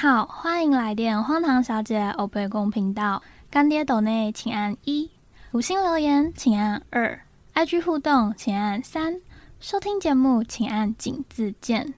[0.00, 3.22] 好，欢迎来电荒唐小姐欧贝公频道。
[3.50, 5.10] 干爹斗内请按一，
[5.52, 7.20] 五星留言请按二
[7.52, 9.20] ，IG 互动请按三，
[9.60, 11.92] 收听节目请按井字键。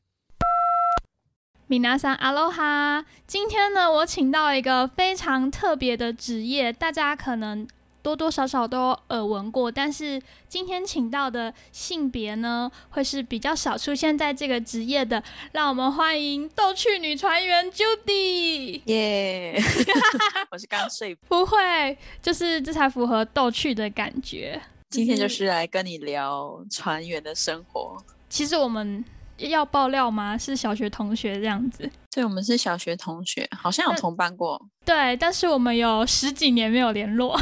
[1.68, 7.68] 米娜桑阿罗哈，今天呢，我请到一个非常特别的职业，大家可能。
[8.02, 15.22] 多多少少都耳闻过，但是今天请到的性别呢，会是比较少出现在这个职业的。
[15.52, 18.82] 让我们欢迎逗趣女船员 Judy。
[18.86, 19.54] 耶，
[20.50, 21.14] 我是刚睡。
[21.28, 24.60] 不会，就是这才符合逗趣的感觉。
[24.90, 27.96] 今天就是来跟你聊船员的生活。
[28.28, 29.04] 其实我们
[29.38, 30.36] 要爆料吗？
[30.36, 31.88] 是小学同学这样子。
[32.10, 34.60] 对，我们是小学同学，好像有同班过。
[34.84, 37.40] 对，但是我们有十几年没有联络。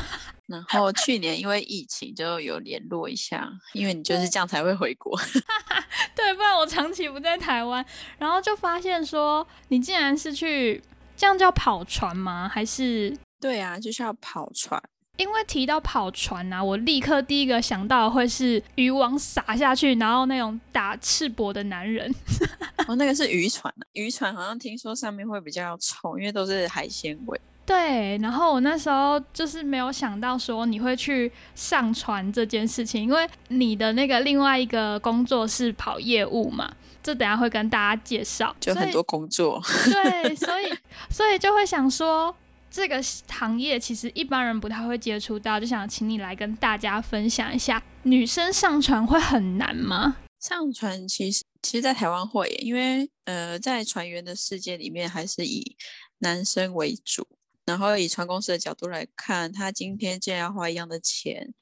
[0.50, 5.18] 然后去年因为疫情就有联络一下，因为你就是这样才会回国，
[6.16, 7.84] 对，不然我长期不在台湾。
[8.18, 10.82] 然后就发现说，你竟然是去
[11.16, 12.48] 这样叫跑船吗？
[12.48, 14.82] 还是对啊，就是要跑船。
[15.16, 22.10] 因为提到跑船啊，我立刻第一个想到会是渔网撒下去，然后那种打赤膊的男人。
[22.88, 27.38] 哦，那个是渔船啊渔船好像听说上面会比较臭，因为都是海鲜味。
[27.66, 36.68] 对，然后我那时候就是没有想到说你会去上传这件事情，因为你的那个另外一个工作是跑业务嘛，
[37.00, 39.62] 这等下会跟大家介绍，就很多工作。
[39.86, 40.64] 对，所以
[41.10, 42.34] 所以就会想说，
[42.68, 50.16] 这个行业其实一般人不太会接触到，就想请你来跟大家分享一下，女生上船会很难吗？
[50.40, 55.76] 上船其实其实，在台湾会，因为呃，在船员的世界里面，还是以
[56.18, 57.28] 男生为主。
[57.70, 61.54] 然后以船公司的角度来看，他今天既然要花一样的钱，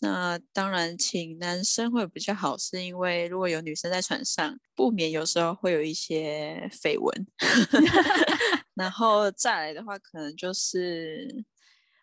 [0.00, 7.26] 那当然请男生会比较好，是因为如果有女生在船上，不免有时候会有一些绯闻。
[8.76, 11.42] 然后再来的话，可能就是，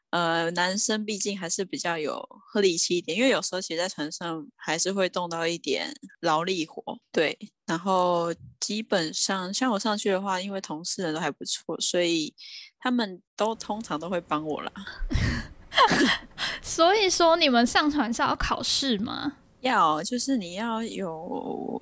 [0.09, 6.81] 呃，男生毕竟还是比较有合理气一点，因为有时候其实在船上还是会动到一点劳力活。
[7.11, 12.33] 对，然后基本上像我上去的话，因为同事人都还不错，所以。
[12.83, 14.71] 他们都通常都会帮我啦，
[16.61, 19.37] 所以说你们上传是要考试吗？
[19.61, 21.81] 要，就是你要有，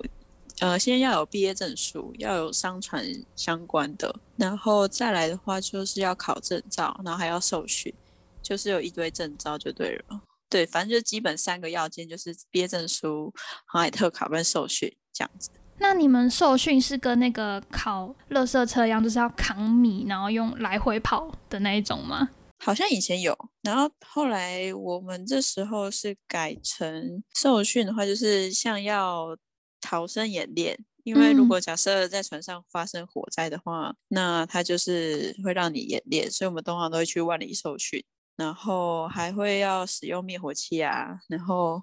[0.60, 3.04] 呃，先要有毕业证书，要有商传
[3.34, 7.92] 相关的，然后再来的话就是要考证照，然后还要受训，
[8.40, 10.20] 就是有一堆证照就对了。
[10.48, 13.34] 对，反正就基本三个要件，就是毕业证书、
[13.66, 15.50] 航海特考跟受训这样子。
[15.78, 22.28] 那你们受训是跟那个考乐色车一样，就是要扛米，然后用来回跑的那一种吗？
[22.64, 29.36] 好像以前有，然后后来我们这时候是改成受训的话，就是像要
[29.80, 38.04] 逃生演练，因为如果假设在船上发生火灾的话，那它就是会让你演练，所以我们通常都会去万里受训。
[38.36, 41.82] 然后还会要使用灭火器啊，然后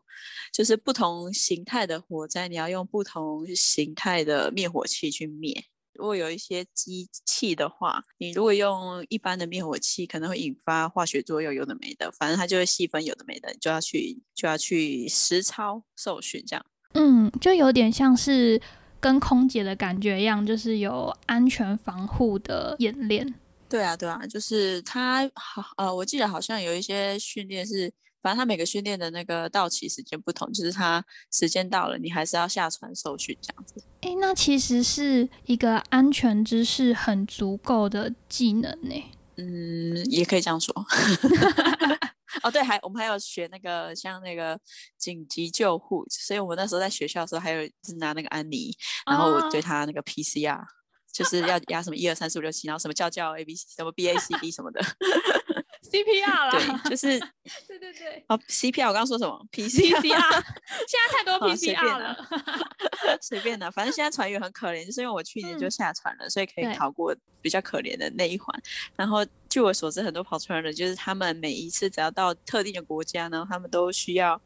[0.51, 5.63] 就是不同形态的火灾，你要用不同形态的灭火器去灭。
[5.93, 16.65] 如果有一些机器的话，你如果用一般的灭火器，可能会引发化学作用，有的没的，反正它就会细分有的没的，就要去就要去实操受训这样。
[16.93, 18.61] 嗯，就有点像是
[19.01, 23.35] 跟空姐的感觉一样，就是有安全防护的演练。
[23.69, 27.91] 对啊，对啊，就是他好呃，我记得好像有一些训练是，
[28.21, 33.83] 反正他每个训练的那个到期时间不同，就是他时间到了，你还是要下船受训这样子。
[34.01, 39.03] 哎，那其实是一个安全知识很足够的技能呢。
[39.37, 40.73] 嗯，也可以这样说。
[42.43, 44.59] 哦，对，还我们还有学那个像那个
[44.97, 48.75] 紧急救护，所以我们那时候在学校的时候，还有是拿那个安妮，
[49.05, 50.59] 然后我对他那个 PCR。
[51.11, 54.81] 就是要压什么一二三四五六七，然后什么叫叫 A B C，什么 B A C D 什么的
[55.83, 56.51] ，CPR 了。
[56.51, 57.19] 对，就是
[57.67, 58.23] 对对对。
[58.27, 62.15] 哦，CPR 我刚刚说什么？PCR，现在太多 PCR 了。
[63.21, 68.47] 随便的，反正现在船员很可怜，就是因为我去年就下船了，所以可以逃过比较可怜的那一环。
[68.95, 74.39] 然后据我所知，很多跑船的，就是他们每一次只要到特定的国家，然后他们都需要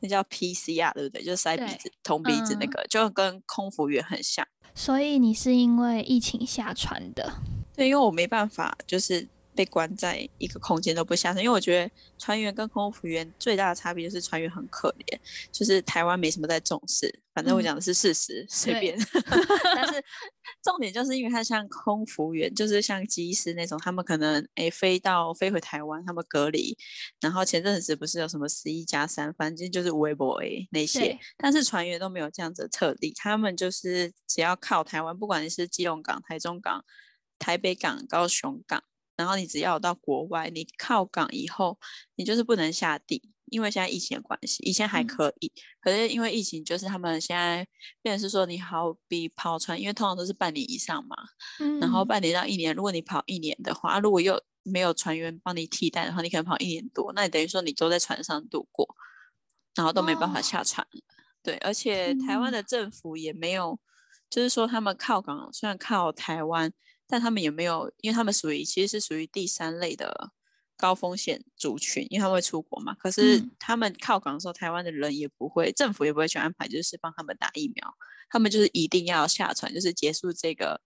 [0.00, 1.24] 那叫 PCR，对不对？
[1.24, 4.46] 就是塞鼻子、通鼻子那个，就跟空服员很像。
[4.78, 7.32] 所以你是因为疫情下船的？
[7.74, 9.26] 对，因为我没办法，就是
[9.56, 11.42] 被关在一个空间都不下船。
[11.42, 15.18] 因为我觉得船员跟空服员最大的差别就是船员很可怜，
[15.50, 17.20] 就是台湾没什么在重视。
[17.34, 18.96] 反正我讲的是事实，随便。
[19.76, 20.02] 但是
[20.62, 26.74] 重点就是因为他像空服员，就是像机师那种，他们可能诶飞到飞回台湾，他们隔离。
[27.20, 31.18] 然后前阵子不是有什么十一加三，反正就是微博诶那些。
[31.36, 36.82] 但是船员都没有这样子特例，他们就是只要靠台湾，不管你是基隆港、台中港，
[37.38, 38.82] 台北港、高雄港，
[39.16, 41.78] 然后你只要到国外，你靠港以后，
[42.16, 43.30] 你就是不能下地。
[43.48, 47.64] 因为现在疫情的关系，以前还可以，可是因为疫情，就是他们现在
[48.02, 51.16] 变成是说，你好比跑船，因为通常都是半年以上嘛，
[51.80, 58.96] 然后半年到一年，如果你跑一年的话，如果又没有船员帮你替代的话，你可能跑一年多，那你等于说你都在船上度过，
[59.76, 60.84] 然后都没办法下船。
[61.40, 63.78] 对，而且台湾的政府也没有，
[64.28, 66.72] 就是说他们靠港，虽然靠台湾，
[67.06, 70.32] 但他们也没有，因为他们属于其实是属于第三类的。
[70.78, 72.94] 高风险族群，因为他们会出国嘛。
[72.96, 77.94] 可是他们靠港的时候，台湾的人也不会，政府也不会去安排，就是帮他们打疫苗。
[78.28, 80.78] 他们就是一定要下船，就是结束这个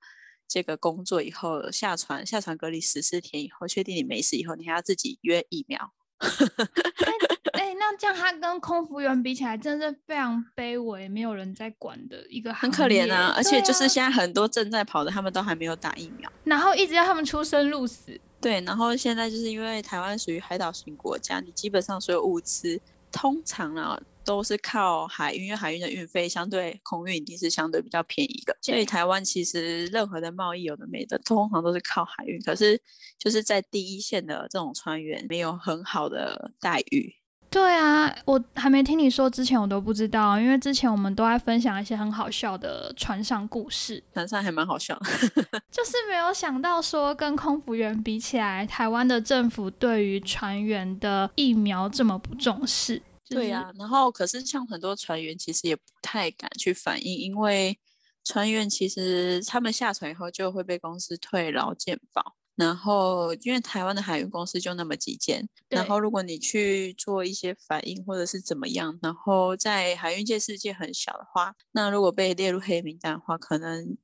[0.47, 5.93] 这个工作以后下船，下船隔离十四天以后，确定你没事以后，你还要自己约疫苗。
[7.53, 13.33] 哎，那这样他跟空服员比起来，真的是非常卑微，没有人在管的一个很可怜啊。
[13.37, 18.19] 而且就是现在很多正在跑的，他们都还没有打疫苗，然后一直要他们出生入死。
[18.41, 22.81] 对，然后现在就是因为台湾属于海岛型国家，你基本上所有物资
[23.11, 32.41] 通常啊都是靠海运，因为海运的运费相对空运一定是相对比较便宜的，所以台湾其实任何的贸易有的没的，通常都是靠海运。
[32.43, 32.81] 可是
[33.19, 37.15] 就是在第一线的这种船员没有很好的待遇。
[37.51, 44.97] 对啊，我还没听你说之前，我都不知道，因为之前我们都在分享一些很好笑的船上故事，船上还蛮好笑，
[45.69, 53.03] 就是没有想到说跟空服员比起来，台湾的政府对于船员的疫苗这么不重视。
[53.31, 57.79] 对呀，然后可是像很多船员其实也不太敢去反映，因为
[58.25, 62.37] 船员其实他们下船以后就会被公司退劳健保。
[62.57, 73.97] 然后，因为台湾的海运公司就那么几间，然后如果你去做一些反应或者是怎么样，然后在海运界世界很小的话，那如果被列入黑名单的话，可能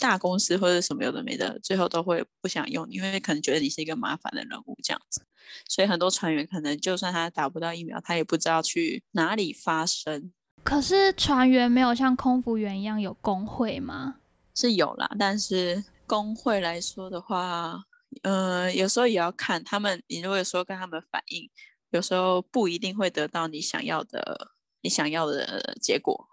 [0.00, 5.24] 大公司或者什么有的没的，最后都会不想用，因为可能觉得你是一个麻烦的人物这样子。
[5.68, 10.32] 所以很多船员可能就算他打不到疫苗，他也不知道去哪里发声。
[10.64, 14.16] 可是船员没有像空服员一样有工会吗？
[14.54, 17.84] 是有啦，但是工会来说的话。
[18.22, 20.02] 呃，有时候也要看他们。
[20.06, 21.48] 你如果说跟他们反映，
[21.90, 24.52] 有时候不一定会得到你想要的、
[24.82, 26.28] 你想要的结果。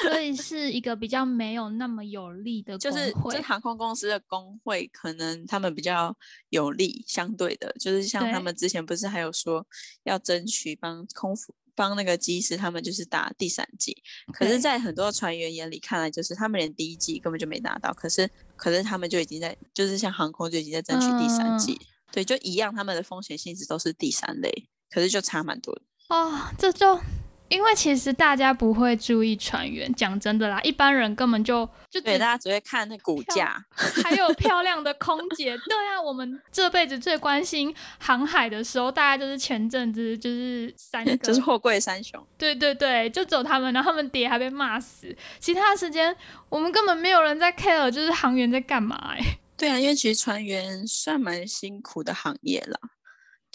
[0.00, 6.16] 所以 是一个比较没有那么有利的，就是这航空公司的工会，可能他们比较
[6.50, 9.66] 有利，相对的，就是像他们之前不是还有说
[10.04, 11.54] 要争取帮空服。
[11.76, 14.00] 帮那个机师，他们就是打第三季，
[14.32, 21.76] 可是，在很多船员眼里看来，就是他们连第一季根本就没拿到，可是，可是他们就已经在，就是像航空就已经在争取第三季，
[22.12, 26.96] 对，就一样，他们的风险性质都是第三类，可是就差蛮多的哦，这就。
[27.54, 33.64] 因为其实大家不会注意船员，讲真的啦，一般人根本就就对，大家只会看那骨架，
[34.02, 35.56] 还有漂亮的空姐。
[35.68, 42.20] 对啊，我们这辈子最关心航海的时候，大概就是前阵子就是三个， 就是货柜三雄。
[42.36, 45.16] 对对对，就走他们，然后他们爹还被骂死。
[45.38, 46.14] 其他时间
[46.48, 48.96] 我们根本没有人在 care，就是航员在干嘛？
[49.16, 49.20] 哎，
[49.56, 52.78] 对啊，因为其实船员算蛮辛苦的行业啦。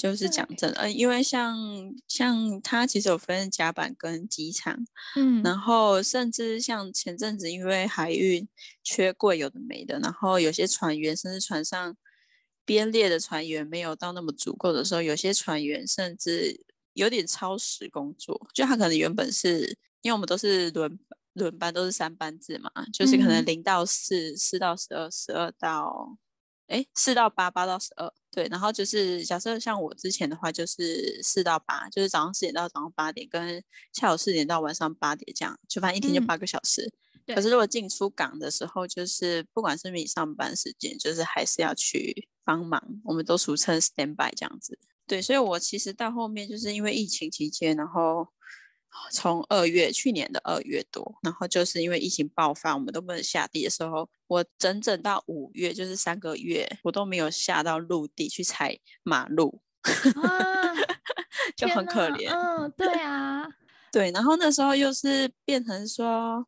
[0.01, 1.57] 就是讲真的，呃，因为像
[2.07, 4.73] 像它其实有分甲板跟机场，
[5.17, 8.47] 嗯，然后甚至像前阵子因为海运
[8.81, 11.97] 缺柜有的没的，然后有些船员甚至船上
[12.63, 16.63] 编列的船员没有到那么足够的时候，有些船员甚至
[16.93, 20.97] 有点超时工作，就他可能原本是因为我们都是轮
[21.33, 26.17] 轮班都是三班制嘛，就是可能零到四，四到十二，十二到。
[26.69, 36.89] 哎，四到八，八到十二，对，然后就是假设像我之前的话，就是四到八，就是早上四点到早上八点，跟下午四点到晚上八点这样，就反正一天就八个小时。
[37.27, 44.79] 可是如果进出港的时候，就是不管是你上班时间，就是还是要去帮忙，我们都俗称 stand by 这样子。
[45.05, 48.27] 对，所以我其实到后面就是因为疫情期间，然后。
[49.11, 59.61] 从二月去年的二月多，然后就是因为疫情爆发，我们都不能下地的时候，我整整到五月，就是三个月，我都没有下到陆地去踩马路，
[61.55, 62.29] 就很可怜。
[62.31, 63.47] 嗯，对啊，
[63.91, 64.11] 对。
[64.11, 66.45] 然后那时候又是变成说，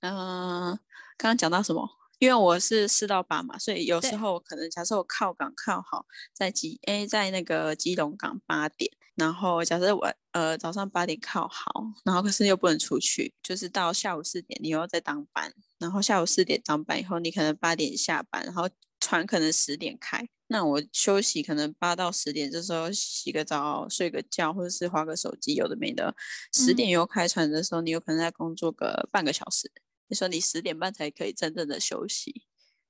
[0.00, 0.78] 嗯，
[1.16, 1.88] 刚刚讲到什么？
[2.18, 8.90] 因为我是四到八嘛，所以有时候可能假设我靠港靠好在基 A 在那个基隆港八点。
[9.18, 11.64] 然后假设我呃早上八点靠好，
[12.04, 18.70] 然后可是又不能出去，就是到下午四点你又要再当班，然后下午四点当班以后，你可能八点下班，然后
[19.00, 26.14] 船可能十点开，那我休息可能八到十点，这时候洗个澡、睡个觉，或者是划个手机，有的没的。
[26.52, 29.68] 十点又开船的时候，你有可能在工作个半个小时，
[30.06, 32.44] 你说你十点半才可以真正的休息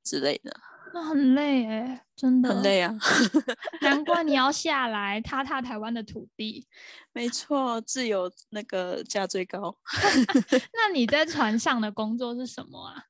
[0.04, 0.61] 之类的。
[0.95, 2.95] 那很累哎，真的很累啊。
[3.83, 6.66] 难怪你要下来踏踏台湾的土地。
[7.12, 9.76] 没错，自由那个价最高。
[10.73, 13.04] 那你在船上的工作是什么啊？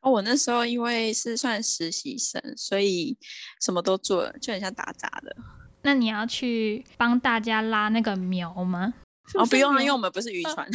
[0.00, 3.16] 哦，我那时候因为是算实习生，所以
[3.60, 5.34] 什么都做，就很像打杂的。
[5.82, 8.94] 那你要去帮大家拉那个苗吗？
[9.34, 10.66] 哦，不用啊，因为我们不是渔船。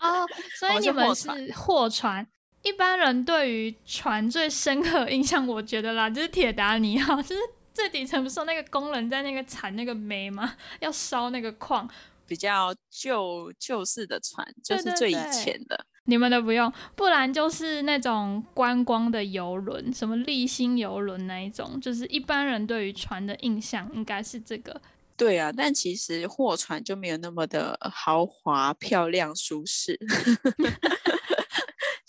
[0.00, 0.26] 哦，
[0.58, 2.26] 所以你们是货船。
[2.62, 7.40] 一般人对于船最深刻印象，我觉得啦，就是铁达尼号，就是
[7.74, 10.54] 最底层不是那个工人在那个铲那个煤吗？
[10.80, 11.88] 要烧那个矿，
[12.26, 15.86] 比较旧旧式的船，就是最以前的。
[16.04, 24.80] 你们的不用，不然就是那种观光的游轮，什么立新游轮那一种，就是一般人对于船的印象应该是这个。
[25.16, 29.96] 对啊，但其实货船就没有那么的豪华、漂亮、舒适。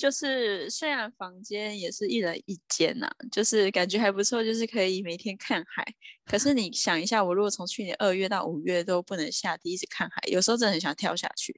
[0.04, 5.82] 就是虽然房间也是一人一间呐，就是感觉还不错，就是可以每天看海。
[6.26, 11.58] 可是你想一下，我如果从去年二月到五月都不能下地一直看海，有时候真的很想跳下去。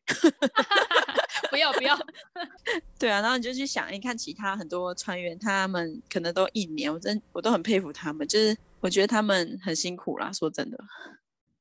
[1.49, 1.97] 不 要不要。
[2.99, 10.77] 对啊，然后你就去想，你看其他很多船员，他们可能都一年，我真我都很佩服他们，就是我觉得他们很辛苦啦，说真的。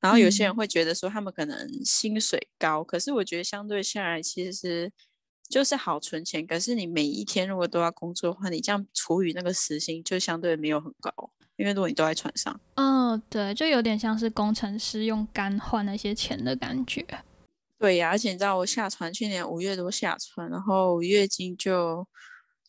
[0.01, 4.93] 然后有些人会觉得说他们可能薪水高，可是我觉得相对下来其实。
[5.49, 11.13] 就是好存钱，可是你每一天如果都要工作的话，你这样除以那个时薪就相对没有很高，
[11.57, 17.07] 因为如果你都在船上，嗯，对，就有点像是工程师用肝换那些钱的感觉。
[17.79, 22.07] 对呀，而且你知道我下船去年五月多下船，然后月经就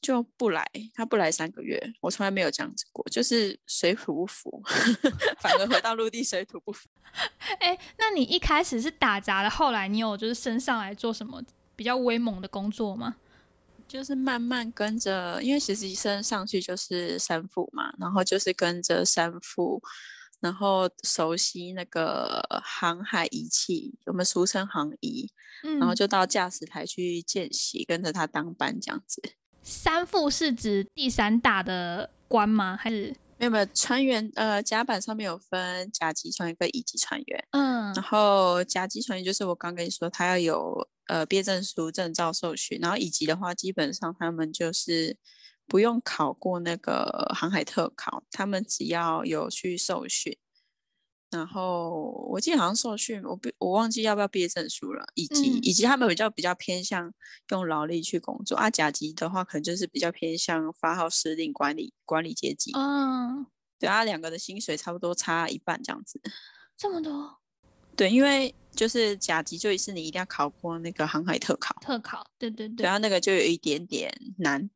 [0.01, 4.61] 就不来，他不来三个月，我从来没有这样子过，就是水土不服，
[5.39, 6.89] 反而回到陆地水土不服。
[7.59, 11.41] 哎，那你一开始是打杂的，后来你有就是升上来做什么？
[11.75, 13.15] 比较威猛的工作吗？
[13.87, 19.79] 就是慢慢跟着，因为实习生上去就是三副嘛，然后就是跟着三副，
[20.39, 25.29] 然后熟悉那个航海仪器，我们俗称航仪，
[25.79, 29.21] 然后就到驾驶台去见习，跟着他当班这样子。
[29.61, 32.75] 三副是指第三大的官吗？
[32.75, 34.31] 还是没有没有船员？
[34.35, 37.47] 呃，甲板上面有分甲级船员跟乙级船员。
[37.51, 40.87] 嗯，然后甲级船员就是我刚跟你说，他要有。
[41.07, 45.15] 呃，毕业证书、证照、授训，然后乙级的话，基本上他们就是
[45.67, 50.35] 不用考过那个航海特考，他们只要有去受训，
[51.31, 57.11] 然后我记得好像受训，我不我忘记要不要毕业证书了，以及以及他们比较比较偏向
[57.51, 63.45] 用劳力去工作啊，甲级的话可能就是比较偏向发号施令、管理管理阶级，嗯，
[63.79, 66.21] 对啊，两个的薪水差不多差一半这样子，
[66.77, 67.37] 这么多。
[67.97, 71.73] 对，因为就是甲级，就是你一定要考过那个航海特考。
[71.81, 72.83] 特考，对对对。
[72.83, 74.69] 然后那个就有一点点难，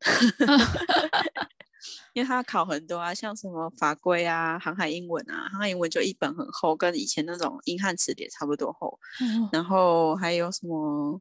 [2.12, 8.98] 因为他考很多啊，像什么法规啊、航海英文啊，航海英文就一本很厚，跟以前那种英汉词典差不多厚。
[9.52, 11.20] 然后还有什么，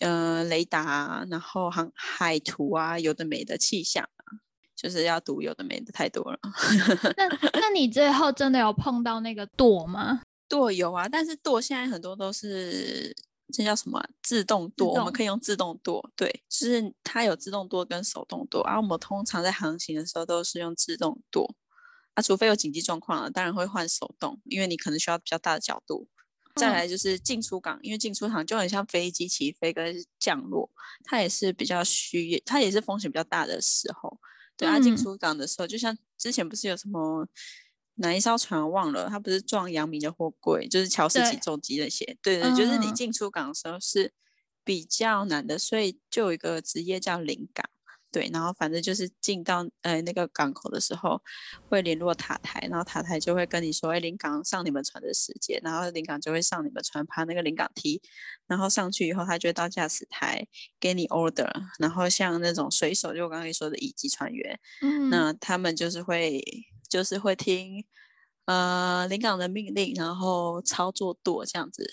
[0.00, 4.40] 呃，雷达，然后航海图啊，有的没的气象啊，
[4.74, 6.38] 就是要读有的没的太多了。
[7.16, 7.28] 那
[7.60, 10.22] 那你最后真的有碰到那个舵吗？
[10.48, 13.14] 舵有啊，但是舵现在很多都是
[13.50, 16.10] 这叫什么自动舵，我们可以用自动舵。
[16.16, 21.54] 对，就是它有自动舵跟手动舵，而我们通常在航行的时候都是用自动舵。
[22.14, 26.08] 啊，除非有紧急状况了，当然会换手动，因为你可能需要比较大的角度。
[26.56, 30.68] 再来就是进出港，因为进出港就很像飞机起飞跟降落，
[31.04, 34.18] 它也是比较需，它也是风险比较大的时候。
[34.56, 37.26] 对啊，进出港的时候，就像之前不是有什么。
[38.00, 39.08] 哪一艘船忘了？
[39.08, 42.16] 他不是撞阳明的货柜，就是乔斯起重机那些。
[42.22, 44.12] 对对，就是你进出港的时候是
[44.64, 47.64] 比较难的，所以就有一个职业叫临港。
[48.12, 51.22] 对，然后反正就是进到呃那个港口的时候，
[51.68, 58.02] 会联络塔台，然后塔台就会跟你说，哎，临港上你们船的时间，然后临港就会上你们船爬那个临港梯，
[58.48, 60.44] 然后上去以后，他就会到驾驶台
[60.80, 66.42] 给你 order，然后像那种水手，就我刚刚说的乙级船员，嗯，那他们就是会。
[66.90, 67.84] 就是会听，
[68.44, 71.88] 呃，临港的命令，然后操作舵这样子。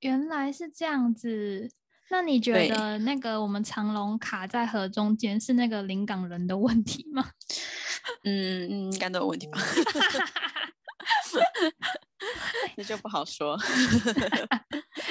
[0.00, 1.70] 原来是这样子，
[2.10, 7.30] 那你觉得那个我们长龙卡在河中间是那个临港人的问题吗？
[8.22, 9.58] 嗯嗯，应该都有问题吧。
[12.76, 13.58] 那就不好说。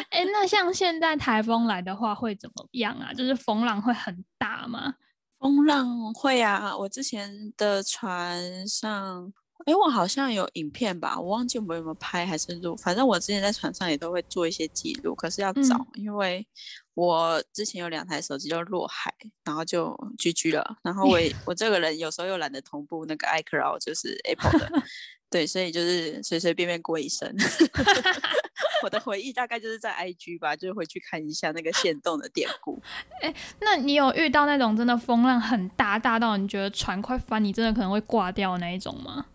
[0.10, 3.12] 哎，那像现在台风来的话会怎么样啊？
[3.14, 4.94] 就是风浪会很大吗？
[5.40, 9.32] 风浪会啊，我之前的船上
[9.66, 12.76] 哎，我好像有影片吧，我忘记我们有没有拍还是录。
[12.78, 16.46] 反正我之前在船上也都会做一些记录，可是要找，因为
[16.94, 19.12] 我之前有两台手机都落海，
[19.44, 19.88] 然后就
[20.20, 20.78] GG 了。
[20.84, 24.70] 然后我 我这个人有时候又懒得同步那个 iCloud，就是 Apple 的，
[25.32, 27.34] 对，所以就是随随便便过一生。
[28.86, 32.80] 我的回忆大概就是在 IG 吧，就是回去看一下那个线动的典故。
[33.20, 39.26] 哎，那你有遇到那种真的风浪很大，大到你觉得船快翻，你真的可能会挂掉那一种吗？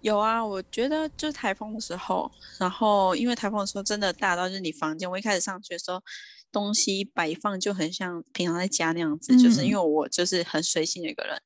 [0.00, 6.02] 有啊，我觉得就是台风的时候，然后因为台风的时候真的大到就是你房间，我一开始上去的时候
[6.50, 11.40] 东西摆放就很像平常在家那样子，就是因为我就是很随性的一个人，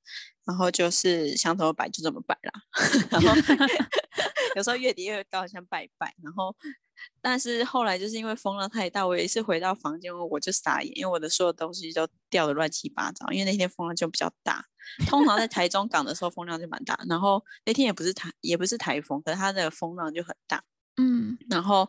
[0.47, 2.53] 然后就是想怎么摆就怎么摆啦，
[3.13, 3.29] 然后
[4.57, 6.57] 有时候月底月到想拜拜，然后。
[7.21, 13.31] 但是后来就是因为风浪太大，我有一次回到房间，我就傻眼，因为我的所有东西都掉的乱七八糟。
[13.31, 14.65] 因为那天风浪就比较大，
[15.07, 20.63] 通常在台中港的时候风浪就蛮大，然后那天也不是台也不是台风，可是它的风浪就很大。
[20.97, 21.89] 嗯，然后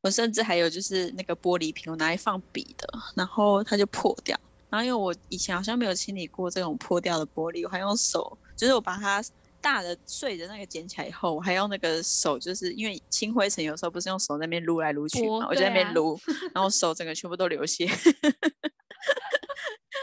[0.00, 4.38] 我甚至还有就是那个玻璃瓶，我拿来放笔的，然后它就破掉。
[4.70, 9.22] 然后因为我以前好像没有清理过这种破掉的玻璃，我还用手，就是我把它。
[9.62, 16.18] 大的碎的那个捡起来以后，我还用那个手，就是因为清灰尘，有时候不是用手那边撸来撸去嘛，我就在那边撸，
[16.52, 17.88] 然后手整个全部都流血。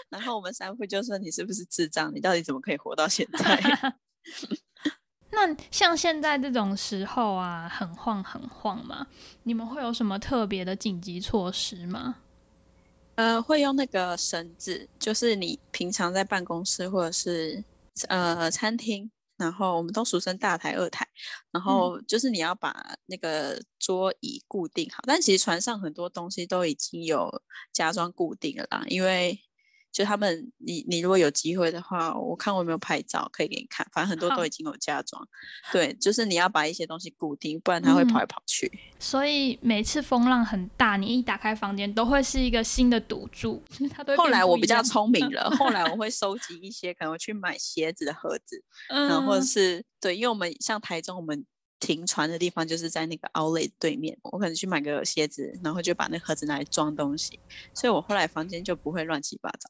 [0.10, 2.12] 然后我们三夫就说：“你是不是智障？
[2.16, 3.62] 你到底怎么可以活到现在？”
[5.32, 9.06] 那像现在这种时候啊，很晃很晃嘛，
[9.44, 12.16] 你们会有什么特别的紧急措施吗？
[13.16, 17.64] 呃，会用那个绳子，就是你平常在办公室或者是
[18.08, 19.12] 呃餐厅。
[19.40, 21.08] 然后我们都俗称大台、二台，
[21.50, 22.76] 然后就是你要把
[23.08, 27.42] 那个桌椅固定好，但其实船上很多东西都已经有
[27.74, 29.40] 加装固定了啦，因为。
[29.92, 33.86] 就他们，你你如果有机会的话，我看我有没有拍照可以给你看。
[33.92, 35.28] 反正很多都已经有加装，
[35.72, 38.72] 对，就是你要把一些东西固定，不然它会跑来跑去。
[39.00, 43.62] 所以每次风浪很大，你一打开房间都会是一个新的赌注。
[44.16, 51.46] 后来我比较聪明了，后来我会收集一些，可能去买鞋子的盒子， 然后或者是对，因为我们像台中，我们。
[51.80, 57.40] 停船的地方就是在那个 Outlet 对面，我可能去买个鞋子，然后就把那盒子拿来装东西，
[57.74, 59.70] 所以我后来房间就不会乱七八糟。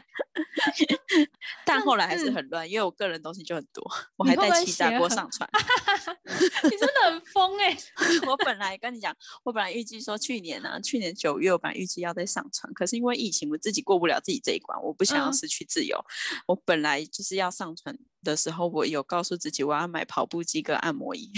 [1.64, 3.82] 但后来还是很乱，因为我个人东西就很多，
[4.16, 5.48] 我还带气炸锅上船。
[6.64, 7.76] 你真的很疯哎！
[8.26, 15.98] 我本来跟你讲，我本来预计说去年呢，去年九月我本来预计要再上船，可是因为疫情，我自己过不了自己这一关，我不想要失去自由。
[16.46, 21.30] 我本来就是要上船的时候，我有告诉自己我要买跑步机跟按摩椅。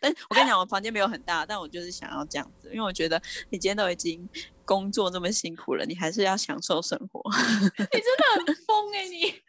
[0.00, 4.28] 但我跟你讲，我房间没有很大，但我就是想要这样子，因为我觉得你今天都已经
[4.64, 7.20] 工作那么辛苦了，你还是要享受生活。
[7.32, 9.42] 你真的很疯哎，你。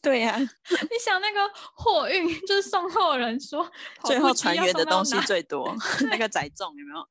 [0.00, 1.40] 对呀，你想那个
[1.74, 3.68] 货运，就是送货人说，
[4.04, 5.74] 最后船员的东西最多，
[6.08, 7.08] 那个载重有没有？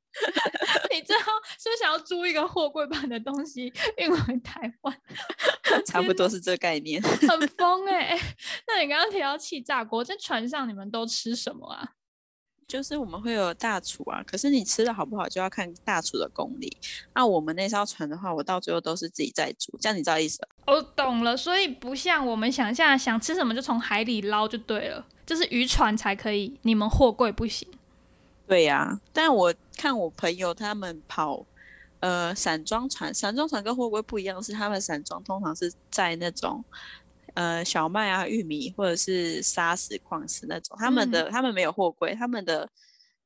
[0.95, 5.01] 你最后是不是想要租一个货柜版的东西运回台湾？
[5.85, 7.01] 差不多是这概念。
[7.01, 8.17] 很疯哎！
[8.67, 11.93] 那你刚刚提到气炸锅，在船上你们都吃什么啊？
[12.67, 16.75] 就是我们会有大厨啊，可是你吃的好不好就要看大厨的功力。
[17.13, 27.67] 那我们那艘船的话，我到最后都是自己在煮，这样你知道意思我懂了，所以不像我们想象，想吃什么就从海里捞就对了，就是渔船才可以，你们货柜不行。
[28.47, 31.45] 对呀，但我看我朋友他们跑
[31.99, 36.63] 呃散装船，散装船跟货柜不一样，是他们散装通常是在那种。
[37.35, 42.67] 呃，小麦啊，玉米或者是砂石矿石那种，他们的他们没有货柜，他们的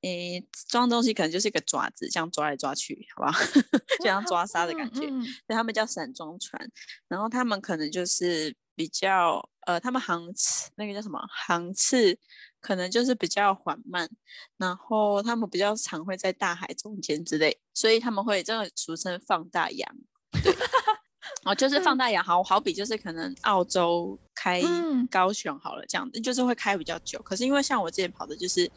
[0.02, 3.32] 诶装东西可能就是一个爪子，这样抓来抓去，好吧，
[4.00, 5.02] 就像抓沙的感觉。
[5.02, 6.70] 所以他们叫散装船，
[7.08, 12.18] 然后他们可能就是比较呃，他们航次那个叫什么航次，
[12.60, 14.10] 可能就是比较缓慢，
[14.58, 19.96] 然后他们比较常会在大海中间之类，所以他们会这个俗称放大洋。
[21.44, 24.62] 哦，就是放大洋，好好比就是可能澳洲开
[25.10, 27.22] 高雄好了，这样子就是会开比较久。
[27.22, 28.70] 可是因为像我之前跑的就是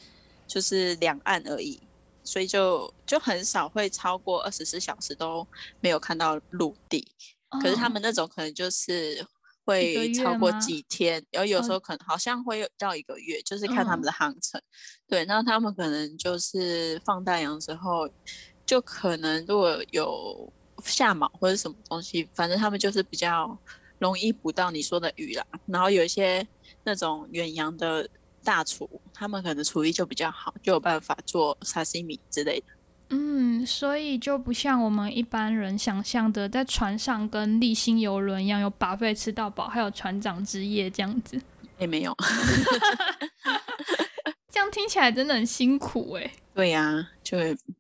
[0.47, 1.81] 就是两岸而已，
[2.23, 5.47] 所以就就很少会超过二十四小时都
[5.81, 7.07] 没有看到陆地。
[7.61, 9.27] 可是他们那种可能就是
[9.65, 14.61] 会超过几天，然后有时候可能好像会到一个月，就是看他们的航程。
[15.09, 18.09] 对，那他们可能就是放大洋之后，
[18.65, 20.53] 就可能如果有。
[20.83, 23.57] 下锚或者什么东西，反正他们就是比较
[23.99, 25.45] 容易捕到你说的鱼啦。
[25.67, 26.47] 然后有一些
[26.85, 28.09] 那种远洋的
[28.45, 32.67] 大厨，他们可能厨艺就比较好，就有办法做沙西米之类的。
[33.11, 41.41] 嗯，所以就不像我们一般人想象的，在船上跟立新游轮一样，有把费吃到饱，还有船长之夜这样子。
[41.79, 42.17] 也没有。
[44.53, 46.33] 这样听起来真的很辛苦哎。
[46.55, 47.39] 对呀，就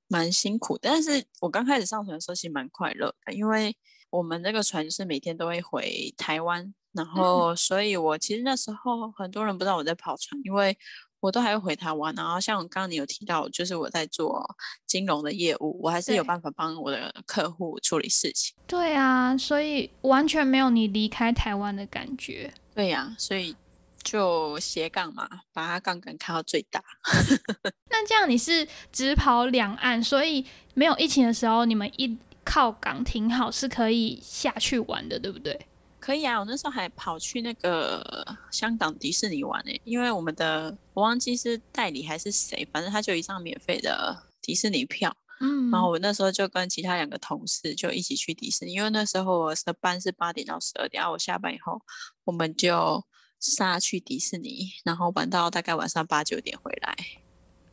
[0.08, 0.78] 蛮辛苦。
[0.80, 3.76] 但是我刚开始上船的时候其实蛮快乐的，因为
[4.08, 10.76] 我们那个船就是每天都会回台湾，然后所以我其实那时候很多人不知道我在跑船，因为。
[11.22, 14.44] 我都还会回台湾，然后像刚刚你有提到，就是我在做
[14.88, 18.52] 金融的业务，我还是有办法帮我的客户处理事情。
[18.66, 22.52] 对啊，所以完全没有你离开台湾的感觉。
[22.74, 23.54] 对呀，所以
[24.02, 26.82] 就斜杠嘛，把它杠杆开到最大。
[27.90, 35.66] 那这样你是只跑两岸，所以没有疫情的时候，你们一靠港停好是可以下去玩的，对不对？
[36.00, 51.80] 可以啊，我那时候还跑去那个香港迪士尼玩呢，因为我们的我忘记是代理还是谁，反正他就一张免费的迪士尼票，嗯，然后我那时候就跟其他两个同事就一起去迪士尼，因为那时候我的班是八点到十二点，然后我下班以后
[52.24, 53.00] 我们就
[53.42, 56.96] 杀去迪士尼，然后玩到大概晚上八九点回来。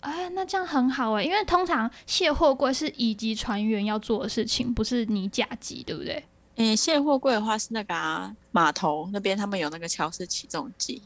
[0.02, 6.24] 哎，那这样很好哎，因为通常卸货柜是乙级船员要做的事情，不是你甲级，对不对？
[6.56, 11.02] 诶，卸货柜的话是那个啊，码头那边他们有那个桥式起重机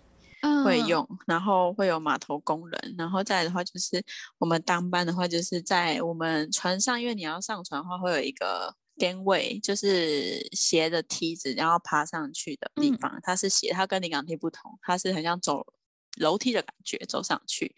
[0.63, 4.04] 会用，然后会有码头工人，然后再的话就是
[4.38, 15.65] 我们当班的话，就是在我们船上，因为你要上船的话，会有一个点位，就是斜的梯子，然后爬上去的地方，它是斜，它跟临港梯不同，它是很像走。
[16.17, 17.73] 楼梯的感觉走上去，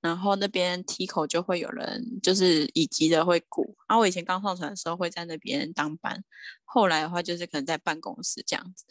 [0.00, 3.76] 然后那边梯口就会有人，就是乙级的会鼓。
[3.86, 6.24] 啊我以前刚上船的时候会在那边当班，
[6.64, 8.84] 后来的话就是可能在办公室这样子。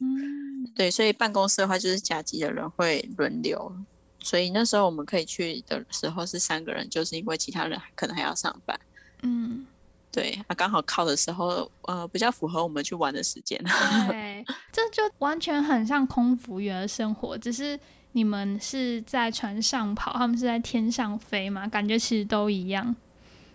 [0.00, 3.74] 嗯，对，所以办公室的话就是甲级的人会轮流，
[4.20, 8.78] 所以那时候我们可以去的时候是三个人，就是因为其他人可能还要上班。
[9.22, 9.66] 嗯，
[10.12, 13.58] 对，啊，刚好靠的时候，呃，比较符合我们去玩的时间。
[14.08, 17.80] 对，这就完全很像空服员的生活，只是。
[18.14, 21.66] 你们是在船上跑，他们是在天上飞嘛？
[21.66, 22.94] 感觉其实都一样。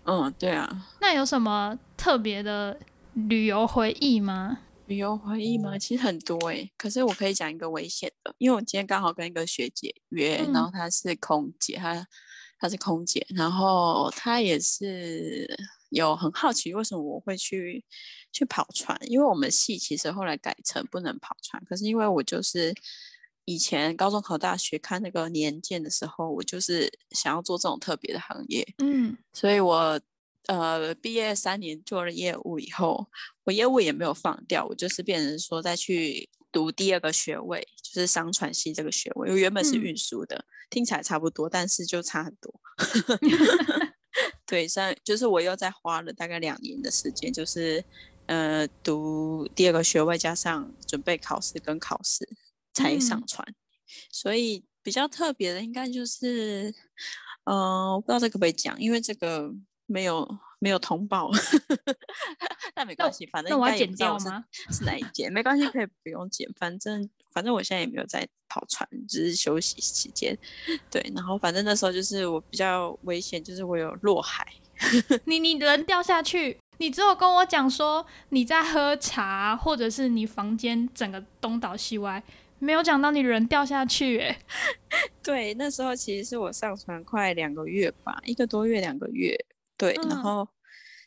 [0.06, 0.68] 嗯，对啊。
[1.00, 2.76] 那有什么特别的
[3.14, 4.58] 旅游回忆吗？
[4.88, 5.78] 旅游回忆吗？
[5.78, 6.72] 其实很多诶。
[6.76, 12.08] 可是我可以讲一个危险的，因为我今天刚好跟一个学姐约，然后她是空姐，她
[12.58, 15.46] 她是空姐，然后她也是
[15.90, 17.84] 有很好奇为什么我会去
[18.32, 22.74] 去跑船，因为我们系其实后来改成不能跑船，可是因为我就是。
[23.50, 29.98] 以前高中考大学看那个年鉴的时候，我就是想要做这种特别的行业，嗯，所以我
[30.48, 33.08] 呃毕业三年做了业务以后，
[33.46, 39.32] 我业务也没有放掉，我就是变成说再去读第二个学位，就是商船系这个学位。
[39.32, 42.54] 我原本是运输的，听起来差不多，但是就差很多。
[44.48, 47.84] 对，像就是我又再花了大概两年的时间，就是
[48.26, 52.28] 呃读第二个学位，加上准备考试跟考试。
[52.74, 53.44] 才上船，
[54.12, 56.72] 所以比较特别的应该就是，
[57.44, 59.52] 呃，我不知道这个可不可以讲，因为这个
[59.88, 60.28] 没有
[60.60, 61.30] 没有通报，
[62.76, 64.46] 那没关系，反正那我要剪掉吗？
[64.70, 65.32] 是哪一件？
[65.34, 70.38] 没关系，可以不用剪，反正反正我现在也没有在跑船，只是休息期间。
[70.92, 74.46] 对，然后反正那时候就是我比较危险，就是我有落海，
[75.26, 82.24] 你你人掉下去，你只有跟我讲说你在喝茶，或者是你房间整个东倒西歪。
[82.60, 84.40] 没有讲到你人掉下去，哎，
[85.22, 89.38] 对，那时候其实是我上船快两个月吧，一个多月两个月，
[89.78, 90.48] 对，然后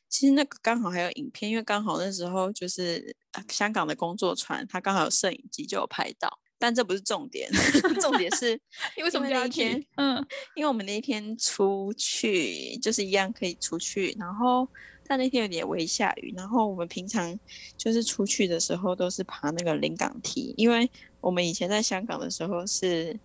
[0.08, 3.14] 其实那个刚好还有影片，因为刚好那时候就是
[3.50, 7.50] 香港的工作船，它刚好有摄影机就有拍到，但这不是重点，
[8.00, 8.52] 重点是
[8.96, 10.16] 因为什么那一天，嗯，
[10.54, 14.68] 因为我们那一天出去就是一样可以出去，然后。
[15.12, 17.36] 但那天有点微下雨，然后我们平常
[17.76, 20.88] 就是出去的时候都是爬那个临港梯，因为
[21.20, 23.18] 我们以前在香港的时候是，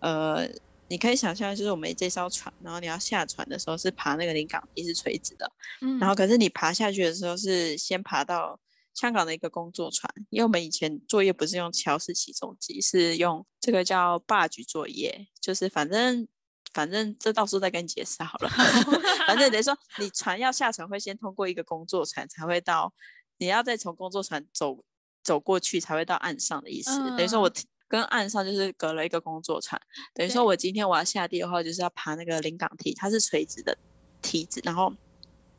[0.00, 0.46] 呃，
[0.90, 5.50] 你可以想象，就是我们这艘船，然后你要下船的时候是爬那个临港也是垂直的，
[5.80, 8.60] 嗯，然后可是你爬下去的时候是先爬到
[8.92, 16.28] 香港的一个工作船，因为我们以前作业不是用桥式起重机，是用这个叫霸举作业，就是反正。
[16.72, 18.48] 反正这到时候再跟你解释好了。
[19.26, 22.94] 反正等于说，你船要下船会先通过一个工作船，才会到
[23.38, 24.78] 你要再从工作船走
[25.24, 26.96] 走过去，才会到岸上的意思。
[27.16, 27.50] 等于说我
[27.90, 29.78] 跟岸上就是隔了一个工作船。
[30.14, 33.76] 等于说我今天我要下地的话，就是要爬那个临港梯，它是垂直的
[34.22, 34.90] 梯子，然后。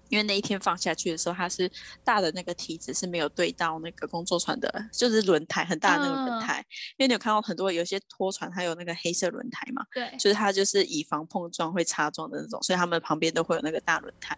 [0.10, 1.72] 因为那一天放下去的时候，它是
[2.04, 6.58] 大的那个梯子是没有对到那个工作船的，就是轮胎很大的那个轮胎。
[6.98, 9.86] 因为你有看到很多有些拖船，它有那个黑色轮胎嘛？
[9.94, 14.38] 对，就是它就是以防碰撞会擦撞的那种，所以他们旁边都会有那个大轮胎。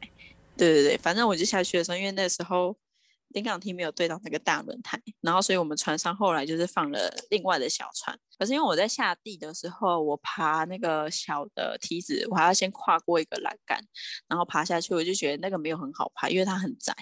[0.55, 2.77] 对对对，反正我就下去的时候，因为那时候
[3.33, 8.17] 临港梯没有对到那个大轮胎，然后所以我们船上后来就是放了另外的小船。
[8.39, 13.79] 可是因为我在下地的时候，我爬那个小的梯子，我还要先跨过一个栏杆，
[14.27, 16.95] 然后爬下去，我就觉得那个没有很好爬，因为它很窄。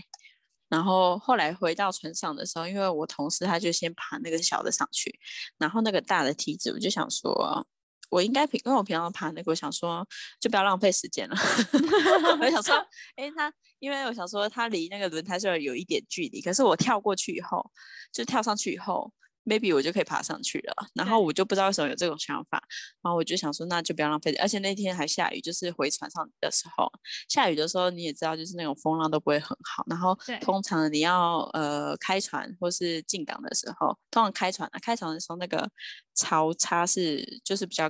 [0.67, 5.19] 然后后来回到船上的时候，因为我同事他就先爬那个小的上去，
[5.57, 7.65] 然后那个大的梯子，我就想说。
[8.11, 10.05] 我应该平，因为我平常爬那个，我想说
[10.39, 11.35] 就不要浪费时间了。
[12.41, 12.75] 我想说，
[13.15, 17.71] 哎，他因为我想说他离那个轮胎是有一点距离，可是我跳过去以后，
[18.13, 19.11] 就跳上去以后
[19.45, 20.73] ，maybe 我就可以爬上去了。
[20.93, 22.61] 然后我就不知道为什么有这种想法，
[23.01, 24.33] 然后我就想说那就不要浪费。
[24.35, 26.91] 而且那天还下雨，就是回船上的时候
[27.29, 29.85] 下雨的时候，你也知道，就是那种风浪都不会很好。
[29.87, 35.69] 然后通常你要呃开船或是进港的时候，通常开船啊，开船的时候那个
[36.13, 37.89] 潮差是就是比较。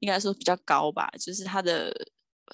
[0.00, 1.92] 应该说比较高吧，就是它的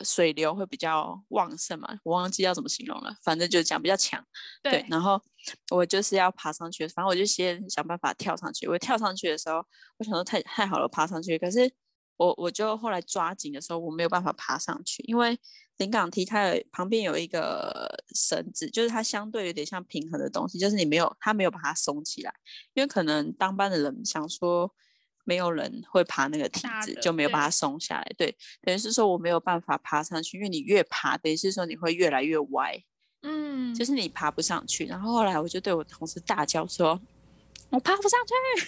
[0.04, 4.24] 水流会比较旺盛嘛，我忘记要怎么形容了，反正就讲比较强。
[4.62, 5.20] 对，然后
[5.70, 8.68] 我就是要爬上去，反正我就先想办法跳上去。
[8.68, 9.56] 我跳上去的时候，
[9.96, 11.36] 我想说太太好了，爬上去。
[11.36, 11.68] 可是
[12.16, 15.36] 我我就后来抓紧的时候，我没有办法爬上去，因为
[15.78, 22.32] 临港梯它有旁边有一个绳子，就是它相对有点像平衡的东西，就是你没有它没有把它松起来，
[22.74, 24.72] 因为可能当班的人想说。
[25.28, 28.12] 没有人会爬那个梯子，就没有把它松下来。
[28.16, 32.82] 对，等于是说我没有办法爬上去，因为你越爬，等于是说你会越来越歪，
[33.20, 34.86] 嗯，就是你爬不上去。
[34.86, 36.98] 然后后来我就对我同事大叫说。
[37.70, 38.18] 我爬不上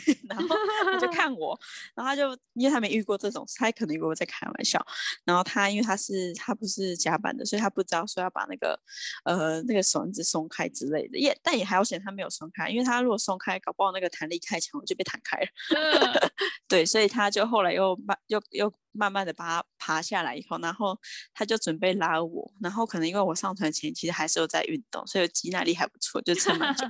[0.05, 1.59] 去， 然后他就看我，
[1.95, 4.85] 然后他就因为他没遇过这种，他可能以为我在开玩笑。
[5.25, 8.79] 然后他因为他是他不是甲板的，所以他不知道说要把那个
[9.25, 11.19] 呃那个绳子松开之类的。
[11.19, 16.33] 也但也还好险他没有松开，因为他如果松开，搞不好那个弹力太强，我就被弹开了。
[16.69, 18.73] 对，所以他就后来又慢又又。
[18.93, 20.99] 慢慢的把它爬下来以后，然后
[21.33, 26.85] 他就准备拉我，然后可能因为我上船前其实还是有在运动，所以肌耐力还不错，就撑蛮久。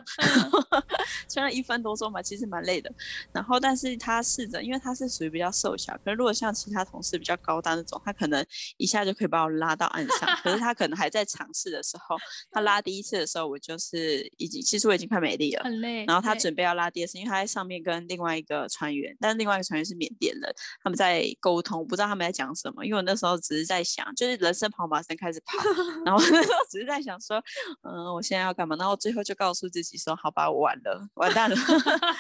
[1.29, 2.93] 虽然一分多钟吧，其实蛮累的。
[3.33, 8.45] 然后，但是他试着，因为他是属于比较瘦小，可是如果像其他同事比较高大那种，他可能
[8.77, 10.29] 一下就可以把我拉到岸上。
[10.43, 12.17] 可是他可能还在尝试的时候，
[12.51, 16.05] 他拉第一次的时候，我就是已经其实我已经快没力了，很累。
[16.07, 21.87] 然后他准备要拉第二次，因为他在上面跟另外一个船员，但是另外一个船员是缅甸人，他们在沟通。
[21.91, 25.59] 不知道他们在讲什么，因为我那时候只是在想，就是人生跑马灯开始跑，
[26.05, 27.43] 然后 那时候只是在想说，
[27.83, 28.77] 嗯，我现在要干嘛？
[28.77, 31.57] 然后最后就告诉自己说，好吧，我完了，完蛋了。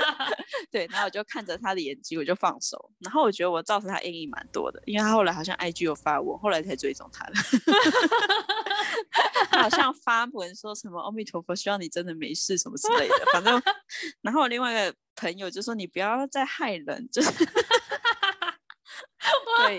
[0.70, 2.90] 对，然后我就看着他的眼睛，我就放手。
[2.98, 7.34] 然后我觉得我造成他阴影蛮多的，因为他后来好像 IG 有发我，后来才追踪他的。
[9.50, 13.14] 他好像发文说什么“阿弥陀佛，希望你真的没事”什么之类的。
[13.32, 13.62] 反正，
[14.22, 17.30] 然后我另外一个朋友就说：“你不要再害人。”就是。
[19.56, 19.76] 对，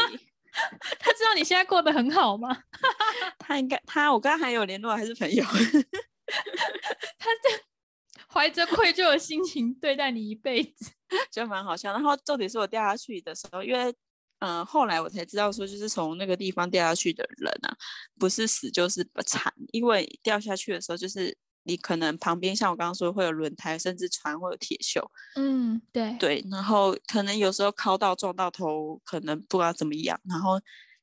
[0.99, 2.63] 他知道你现在过得很好吗？
[3.39, 5.43] 他应该，他我跟他还有联络，还是朋友。
[7.17, 10.91] 他这怀着愧疚的心情对待你一辈子，
[11.32, 11.91] 就蛮好笑。
[11.91, 13.93] 然后重点是我掉下去的时候，因为
[14.39, 17.75] 嗯，后来我才知道说，就是从那个地方掉下去的人啊，
[18.19, 21.38] 不是死就是不惨，因为掉下去的时候就是。
[21.63, 25.02] 你可能旁边像我刚刚说会有轮胎，甚至船会有铁锈。
[25.36, 26.45] 嗯，对对。
[26.50, 30.19] 然后可能有时候靠到撞到头，可能不知道怎么样。
[30.30, 30.60] 然后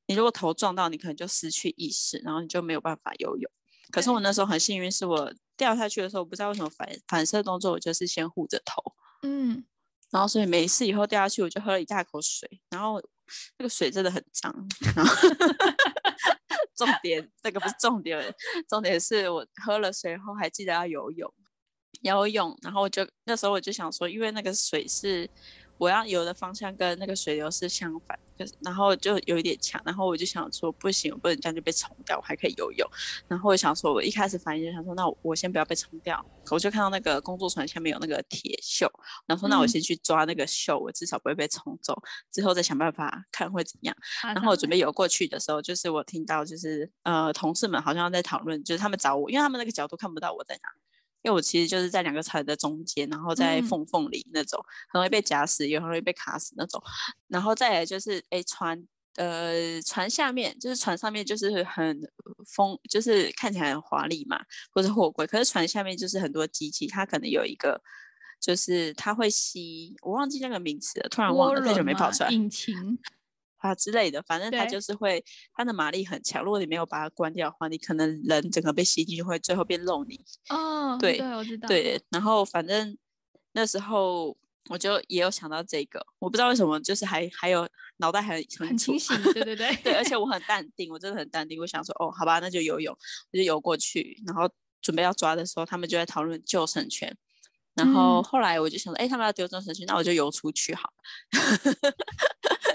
[0.06, 3.50] 你如果头撞到，你可能就失去意识，然后你就没有办法游泳。
[3.90, 8.82] 可是我那时候很幸运，是我掉下去的时候，不知道为什么反反射动作，我就是先护着头。
[9.22, 9.64] 嗯。
[10.10, 12.98] 然后所以没事，以后掉下去我就喝了一大口水，然后
[13.58, 14.50] 那个水真的很脏。
[14.96, 15.36] 然后重
[17.08, 18.34] 点，这个不是重点，
[18.68, 21.32] 重点是我喝了水后还记得要游泳，
[22.02, 25.28] 游泳，然后我就那时候我就想说，因为那个水是。
[25.78, 32.88] 我要游的方向跟那个水流是相反，就是然后就有一点强，然后我就想说不行，我不能这样就被冲掉，我还可以游泳。
[33.26, 36.24] 然后我想说，我一开始反应就想说，那我先不要被冲掉。
[36.50, 38.88] 我就看到那个工作船下面有那个铁锈，
[39.26, 41.94] 然后说那我先去抓那个锈，我至少不会被冲走，
[42.32, 43.94] 之后再想办法看会怎样。
[44.22, 50.68] 然后我准备游过去的时候，就是我听到就是呃同事们好像在讨论，就是他们找我，因为他们那个角度看不到我在哪。
[51.28, 56.82] 因为我其实就是在两个船的中间，然后在缝缝里那种，很容易被夹死，也很容易被卡死那种。
[57.26, 58.82] 然后再来就是，哎，船
[59.16, 62.00] 呃船下面就是船上面就是很
[62.46, 64.40] 风，就是看起来很华丽嘛，
[64.72, 65.26] 或者货柜。
[65.26, 67.78] 可是船下面就是很多机器，它可能有一个，
[68.40, 72.30] 就是它会吸，我忘记那个名词了，突然忘了，太久没跑出来。
[72.30, 72.98] 引擎。
[73.58, 76.42] 啊之类的，反正它就是会，它的马力很强。
[76.42, 80.18] 如果你没有把它关掉的话，你可能人整个被吸进去，会最后变漏泥。
[80.48, 81.68] 哦，对，我知道。
[81.68, 82.96] 对，然后反正
[83.52, 84.36] 那时候
[84.68, 89.20] 我就也有想到这个，我不知道为什么，就是还还有脑袋还很清醒。
[89.22, 91.60] 对对 对，对，而且我很淡定，我真的很淡定。
[91.60, 92.96] 我想说，哦，好吧，那就游泳，
[93.32, 94.48] 我就游过去，然后
[94.80, 97.16] 准备要抓的时候，他们就在讨论救生圈。
[97.74, 100.92] 然后后来我就想说，哎，他们要丢救生圈，那我就游出去好。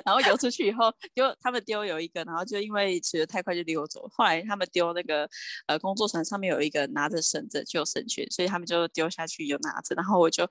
[0.06, 4.08] 然后游出去以后，就他们丢有一个，然后就因为水得太快就溜走。
[4.12, 5.30] 后来他们丢那个
[5.68, 10.50] 呃工作船上面有一个拿着绳子救生圈，所以他们就丢下去就拿着，然后我就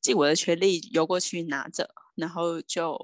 [0.00, 2.98] 尽我的全力游过去拿着，然后就。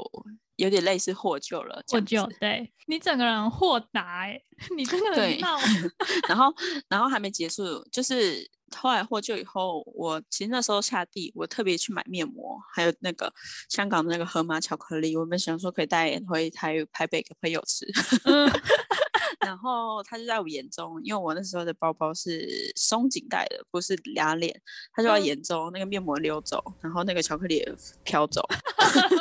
[0.57, 4.39] 有点类似获救了，获救，对你整个人豁达哎，
[4.77, 5.57] 你真的很闹。
[6.29, 6.55] 然后，
[6.87, 8.47] 然后还没结束，就是
[8.77, 13.33] 后来获救以后，我其实那时候下地，我特别去买面膜，还有那个
[13.69, 17.87] 香港的那个河马巧克力，我们想说可以带回台台北给朋友吃。
[19.41, 24.61] 然后他就在我眼中，因为我那时候的包包是松紧带的，不是拉链，
[24.93, 27.65] 他就在眼中那个面膜溜走，然后那个巧克力
[28.05, 28.43] 飘走。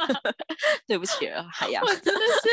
[0.88, 1.84] 对不起了，海 洋。
[1.86, 2.50] 我真的是，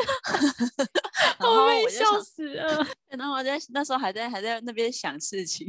[1.41, 2.87] 我被笑死了。
[3.09, 5.67] 然后我在那时候还在还在那边想事情，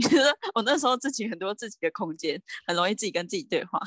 [0.53, 3.79] 我那时候自己很多自己的空间，很容易自己跟自己对话。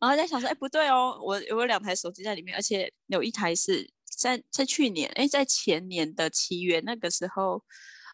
[0.00, 3.88] 然后在想说，哎，不对哦，我我有两台手机在里面，而且有一台是。
[4.16, 7.62] 在在去年，哎，在前年的七月那个时候，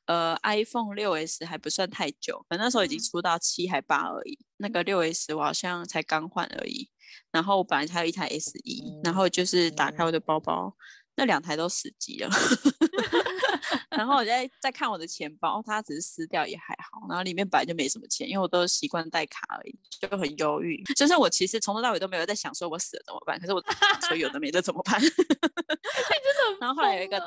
[0.07, 4.39] 呃，iPhone 六 S 还不算太久，可那时候已经出到七还八而已。
[4.57, 6.91] 那个六 S 我好像才刚换而已。
[7.31, 10.75] 然后我本来还有一台 S 一，然后就是打开我的包包，
[11.15, 12.31] 那两台都死机了。
[13.91, 20.83] 然后我在在看我的钱包，它只是撕掉也还好，然后里面本来就没什么钱，因为我都习惯带卡而已，就很忧郁。
[20.95, 23.63] 就是我其实从头到尾都没有在想说我死了怎么办，可是我
[24.07, 25.01] 说有的没的怎么办？
[25.01, 26.59] 真的。
[26.61, 27.19] 然后后来有一个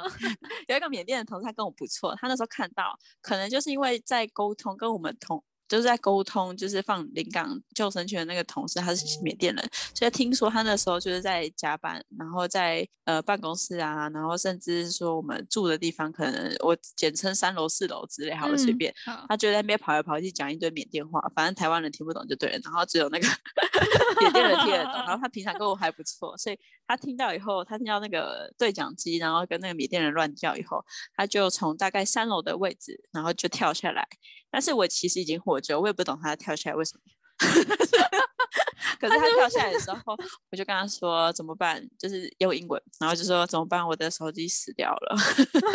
[0.67, 5.43] 有一个缅甸的同事，他跟我不错，他那时候看到，可能就是因为在沟通跟我们同。
[5.67, 18.93] 就是在沟通，就是放临港救生圈的那个同事，他是缅甸人，所以听说他那时候就是在加班，然后在呃办公室啊，然后甚至说我们住的地方，可能我简称三楼、四楼之类，好了随便，
[19.27, 23.27] 他就在那边跑来跑去讲一堆缅甸话，反正台湾人听不懂就对了，然后只有那个
[24.21, 30.83] 缅甸人听得懂，然后他平常跟我还不错，所以他听到以后，他听到那个对讲机，然后跟那个缅甸人乱叫以后，
[31.15, 34.07] 他就从大概三楼的位置，然后就跳下来。
[34.55, 37.01] 但是我其实已经活着，我也不懂他跳下来为什么。
[38.97, 40.15] 可是他跳下来的时候，
[40.49, 45.17] 我就跟他说怎么办，就是用英文，然后就说怎么办，我的手机死掉了。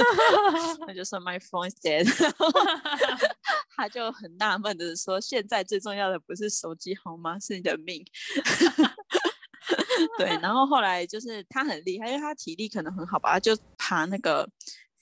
[0.88, 2.07] 他就说 My phone is dead。
[3.77, 7.38] 他就很纳闷的说，现在最重要的不是手机好吗？
[7.38, 8.03] 是你的命。
[10.16, 14.49] 对，然后后来就是他很厉害，因为他体力可能很好吧，他就爬那个。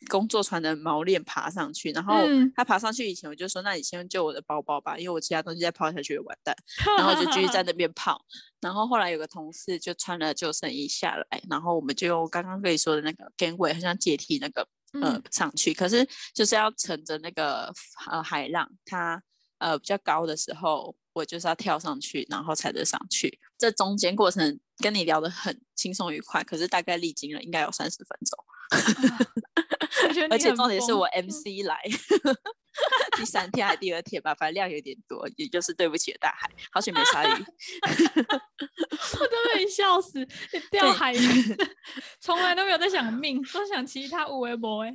[0.08, 2.14] 工作船的锚链爬上去，然后
[2.54, 6.54] 他爬上去以前，我就说：“那你先救我的包包吧，因为我其他东西再泡下去就完蛋。”
[6.96, 8.24] 然后就继续在那边泡。
[8.60, 14.66] 然后后来有个同事就穿了救生衣下来，然后我们就用刚刚跟你说的那个 gangway，很像阶梯那个
[15.00, 17.72] 呃上去，可是就是要乘着那个
[18.10, 19.20] 呃海浪，它
[19.58, 23.38] 呃比较高的时候，我就是要跳上去，然后才得上去。
[23.58, 28.38] 这中间过程跟你聊得很轻松愉快，可是大概历经了应该有三十分钟。
[30.30, 31.80] 而且重点是我 MC 来，
[33.16, 37.44] 第三天还是第二天吧，反正量有点多，也就是对不起大海，好久没鲨鱼，
[37.82, 40.26] 我都被你笑死，
[40.70, 41.18] 掉海里，
[42.20, 44.92] 从来都没有在想命，都想其他五维博哎。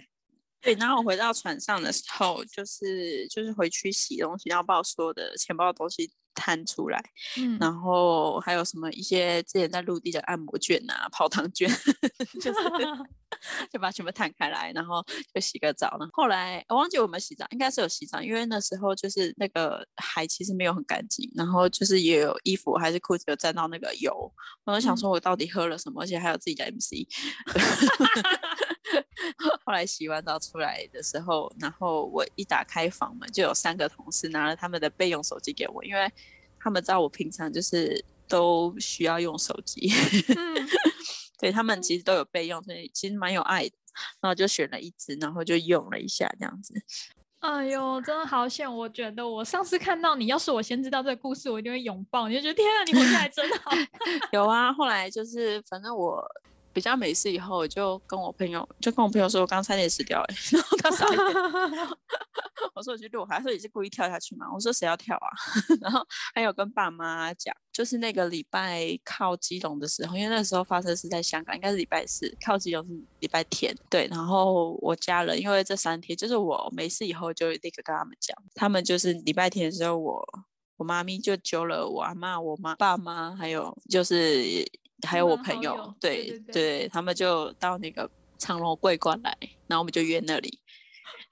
[0.61, 6.09] 对，然后我回到船上的时候，就是就是回去洗东西，然后把我所有的钱包的东西。
[6.33, 7.03] 摊出来，
[7.37, 11.69] 嗯，然后还有什么一些之前在陆地的按摩券啊、泡汤券，
[12.41, 12.59] 就是
[13.71, 15.97] 就把全部摊开来，然后就洗个澡。
[15.99, 24.31] 然后后来我忘记我们洗澡，应该是有洗澡，因为那时候就是那个海其实没有很干净，然后就是也有衣服还是裤子有沾到那个油。
[24.65, 26.01] 我就想说，我到底喝了什么？
[26.01, 27.07] 而且还有自己的 MC。
[29.65, 36.11] 后来洗完澡出来的时候，然后我一打开房门，就有三个同事拿了他们的备用手机给我，因为
[36.63, 39.91] 他们知道我平常就是都需要用手机，
[41.39, 43.75] 对他们其实都有备用，所以其实蛮有爱的。
[44.21, 46.73] 然后就选了一支，然后就用了一下这样子。
[47.39, 48.73] 哎呦，真的好险！
[48.73, 53.71] 我觉得我上次看到你，要是我先知道这个故事，我一定会拥抱你，就觉得天啊，你活下来真好。
[54.33, 56.25] 有啊，后来就是反正我。
[56.73, 61.17] 比较没事以后，我就跟我朋友，就跟我朋友说，我刚差点死掉哎， 然后他傻眼，
[62.73, 64.47] 我说我去录，还说你是故意跳下去吗？
[64.51, 65.29] 我说谁要跳啊？
[65.79, 66.03] 然后
[66.33, 74.07] 还有跟爸妈讲，就是那个礼拜靠基隆的时候，因为那时候发生是在香港，应该是礼拜四，靠基隆是礼拜天，对。
[74.09, 80.27] 然后我家人因为这三天，就是我没事以后就立刻跟他们讲，他们就是礼拜天的时候，我
[80.77, 84.65] 我妈咪就揪了我阿妈、我妈、爸妈，还有就是。
[85.05, 89.37] 还有我朋友，对对，他们就到那个长隆桂冠来，
[89.67, 90.59] 然后我们就约那里，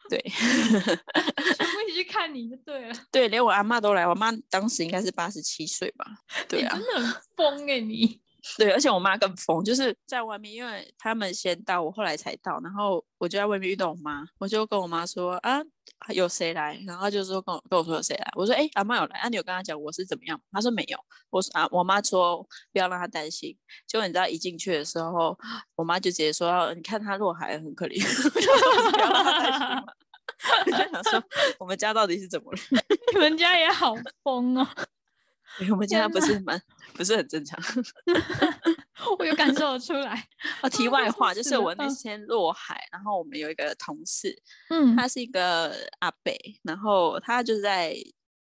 [0.10, 2.96] 对， 全部一起去看你就对了。
[3.12, 6.06] 对，连我阿妈都来，我妈当时应该是八十七岁吧。
[6.48, 8.20] 对啊，真的很疯哎、你。
[8.58, 15.62] 对，而且我妈更疯，就是在外面，因为他们先到，我后来才到，然后我就在外面遇到我妈，我就跟我妈说啊，
[16.14, 16.82] 有谁来？
[16.88, 20.42] 然后就说跟我跟我说有谁来，我说哎，阿妈有来，啊，你有跟她讲我是怎么样？
[20.52, 20.98] 她说没有，
[21.30, 25.38] 我说啊，我妈说不要让她担心，结果你知道一进去的时候，
[25.76, 29.86] 我妈就直接说，你看她落海很可怜，我就说不要让她担心。
[30.66, 31.24] 我就想说，
[31.60, 32.60] 我们家到底是怎么了？
[33.14, 34.68] 你们家也好疯哦，
[35.72, 36.62] 我们家天不是蛮
[36.94, 37.60] 不是很正常。
[39.20, 40.28] 我有感受出来。
[40.62, 44.36] 哦，题 外话，就是我那天落海，然后我们有一个同事，
[44.70, 47.96] 嗯他是一个阿北，然后他就是在，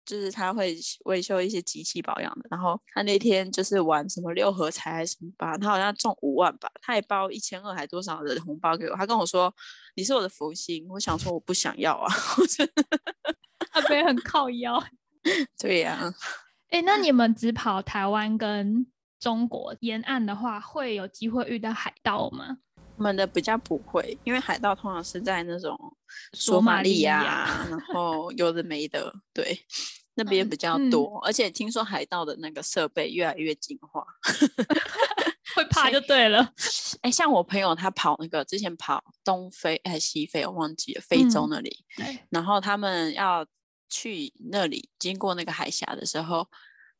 [0.04, 9.52] 就是他会维修一些机器保养的，然后他那天就是玩什么六合彩还是什么吧，他好像中五万吧，他也包一千二还多少的红包给我，他跟我说
[9.96, 12.12] 你是我的福星，我想说我不想要啊，
[13.72, 14.82] 阿北很靠腰。
[15.58, 16.14] 对呀、
[16.70, 18.86] 哎、那你们只跑台湾跟
[19.18, 22.58] 中国沿岸的话，会有机会遇到海盗吗？
[22.96, 25.76] 我们的比较不会，因为海盗通常是在那种
[26.32, 29.58] 索索马利亚亚，然后有的没的，对，
[30.14, 31.18] 那边嗯比较嗯多。
[31.24, 34.04] 而且听说海盗的那个设备越来越进化。
[35.54, 36.52] 会怕就对了。
[37.00, 43.46] 哎，像我朋友他跑那个之前跑东非还是西非，我忘记了，非洲嗯那里，对，然后他们要
[43.88, 46.48] 去那里经过那个海峡的时候，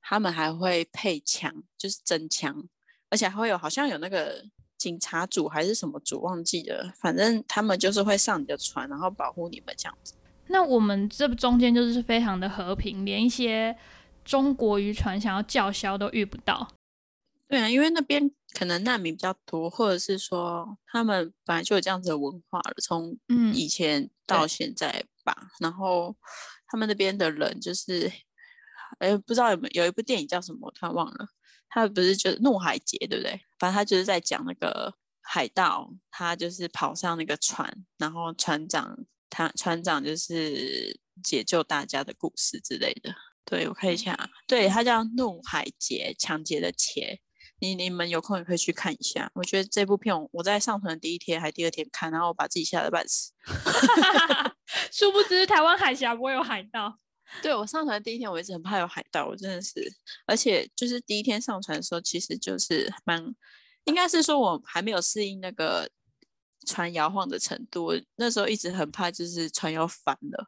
[0.01, 2.66] 他们还会配枪，就是真枪，
[3.11, 4.45] 而且还会有好像有那个
[4.78, 10.14] 警察组还是什么组忘记了，反正他们就是会上你的船，然后保护你们这样子。
[10.49, 13.76] 那我们这中间就是非常的和平，连一些
[14.24, 16.68] 中国渔船想要叫嚣都遇不到。
[17.49, 25.49] 对啊，因为那边可能难民比较多，或者是说他们本来就有这样子的文化了，从嗯以前到现在吧。
[25.61, 26.14] 然后
[26.69, 28.11] 他们那边的人就是，
[28.99, 31.29] 哎，不知道有没有有一部电影叫什么，我突然忘了。
[31.69, 33.41] 他不是就是怒海劫，对不对？
[33.59, 38.97] 反正他就是在讲那个海盗，他就是跑上那个船，然后船长
[39.29, 43.14] 他船长就是解救大家的故事之类的。
[43.45, 47.21] 对我看一下，对，他叫《怒海劫》，抢劫的劫。
[47.59, 49.31] 你你们有空也可以去看一下。
[49.35, 53.33] 我觉得这部片我我在上传的第一天还第二天看，然后我把自己吓得半死。
[54.93, 56.99] 殊不知台湾海峡不会有海盗。
[57.43, 59.73] 对我上船第一天，我一直很怕有海盗，我真的是，
[60.27, 63.35] 而且就是第一天上船的时候，其实就是蛮，
[63.85, 65.91] 应该是说我还没有适应那个
[66.69, 70.47] 船摇晃的程度，那时候一直很怕就是船要翻了，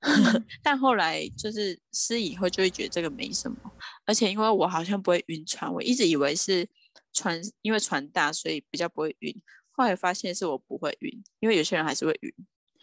[0.64, 3.58] 但后来就是湿以后就会觉得这个没什么，
[4.04, 6.68] 而且因为我好像不会晕船，我一直以为是
[7.12, 9.32] 船因为船大所以比较不会晕，
[9.70, 12.34] 后来发现是我不会晕，因为有些人还是会晕，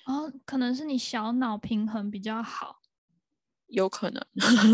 [0.06, 2.80] 哦，可能是你小脑平衡比较好。
[3.68, 4.24] 有可能，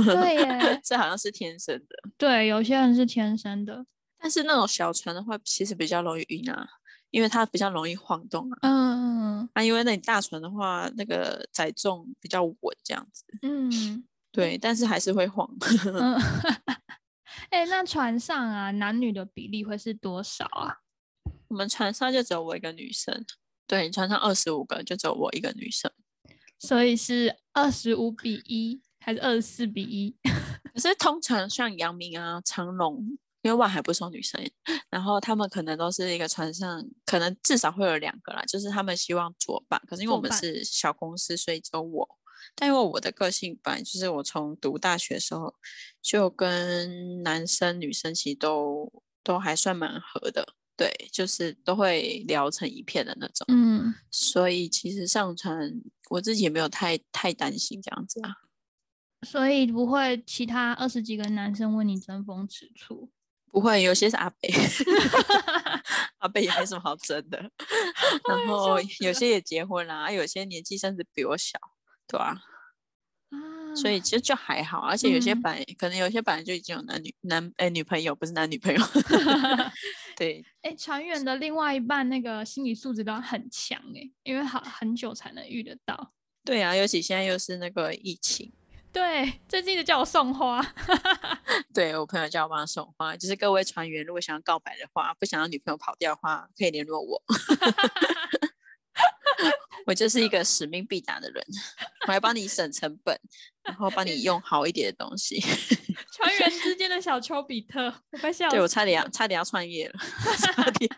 [0.06, 2.10] 对耶，这好像是天生的。
[2.18, 3.86] 对，有些人是天生的。
[4.18, 6.68] 但是那种小船的话，其实比较容易晕啊，
[7.10, 8.58] 因为它比较容易晃动啊。
[8.62, 13.24] 嗯嗯啊，因为那你大船的话，那个载重比较稳，这样子。
[13.44, 15.50] 嗯对，但是还是会晃。
[15.86, 16.20] 嗯。
[17.52, 20.80] 哎、那船上啊，男女的比例会是多少啊？
[21.48, 23.26] 我们船上就只有我一个女生，
[23.70, 25.92] 对你，船上二十五个，就只有我一个女生。
[26.58, 30.16] 所以是二十五比一还是二十四比一？
[30.74, 32.98] 可是通常像杨明啊、长龙，
[33.44, 34.44] 因为万海不收女生，
[34.90, 39.80] 然后他们可能都是一个船上，可能至少会有两个啦，就是他们希望作伴。
[39.88, 42.18] 可是因为我们是小公司，所以只有我。
[42.56, 45.54] 但因为我的个性本来就是我从读大学的时候
[46.02, 48.92] 就跟男生女生其实都
[49.24, 53.46] 都还算蛮合的，对，就是都会聊成一片的那种。
[53.50, 55.74] 嗯，所以其实上传
[56.10, 58.34] 我自己也没有太太担心这样子啊。
[59.28, 63.12] 所以不会其他二十几个男生为你争风吃醋。
[63.52, 64.48] 不会，有些是阿北，
[66.20, 67.38] 阿北也没什么好争的。
[68.30, 71.60] 然后有些也结婚啦，啊有些年纪甚至比我小，
[72.08, 72.42] 对吧、啊，
[73.76, 78.82] 所以其实就还好，而且有些嗯本、可能有些本来就已经有男女男哎、女朋友，不是男女朋友。
[80.18, 86.12] 对，哎、船员的另外一半那个心理素质都要很强哎、因为好很久才能遇得到。
[86.44, 88.52] 对啊，尤其现在又是那个疫情，
[88.92, 90.66] 对，最近就叫我送花。
[91.74, 97.22] 对我朋友叫我帮他送花，就是各位船员如果想要告白的话，不想让女朋友跑掉的话，可以联络我。
[99.86, 101.44] 我就是一个使命必达的人，
[102.08, 103.18] 我还帮你省成本，
[103.64, 105.40] 然后帮你用好一点的东西。
[106.16, 109.94] 船员之间的小丘比特，我快笑死对我差点要差点要创业了，
[110.38, 110.90] 差点。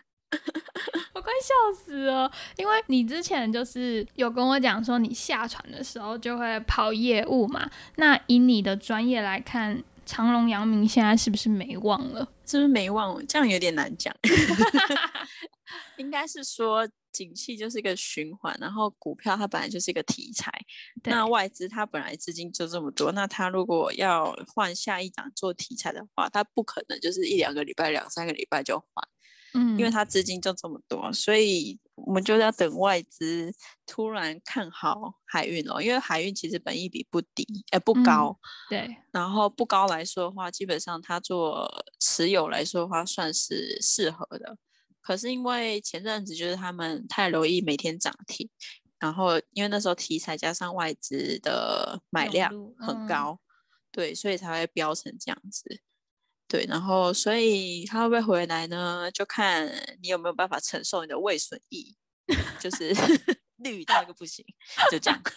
[1.14, 2.32] 我快笑死了！
[2.56, 7.70] 因为你之前就是有跟我讲说，你下船的时候就会跑业务嘛。
[7.98, 12.20] 那以你的专业来看，长隆、阳明现在是不是没望了？
[12.46, 13.26] 是不是没望？
[13.28, 14.14] 这样有点难讲。
[15.98, 16.86] 应该是说。
[17.14, 20.50] 景气就是一个循环，然后股票它本来就是一个题材，
[21.04, 29.06] 那外资它本来资金就这么多，那它如果要换下一档做题材的话，它不可能就是一两个礼拜、两三个礼拜就换，
[29.56, 31.78] 嗯，因为它资金就这么多，所以
[32.12, 33.54] 我们就要等外资
[33.88, 38.38] 突然看好海运哦，因为海运其实本益比不低，哎不高，
[38.70, 41.66] 对，然后不高来说的话，基本上它做
[42.02, 44.58] 持有来说的话，算是适合的。
[45.00, 48.50] 可是因为前阵子就是他们太容易每天涨停，
[49.00, 53.40] 然后因为那时候题材加上外资的买量很高，
[53.90, 55.80] 对，所以才会飙成这样子。
[56.50, 59.10] 对，然后所以他会不会回来呢？
[59.12, 61.96] 就看你有没有办法承受你的未损益，
[62.60, 62.94] 就是
[63.58, 64.46] 绿到一个不行，
[64.90, 65.22] 就这样。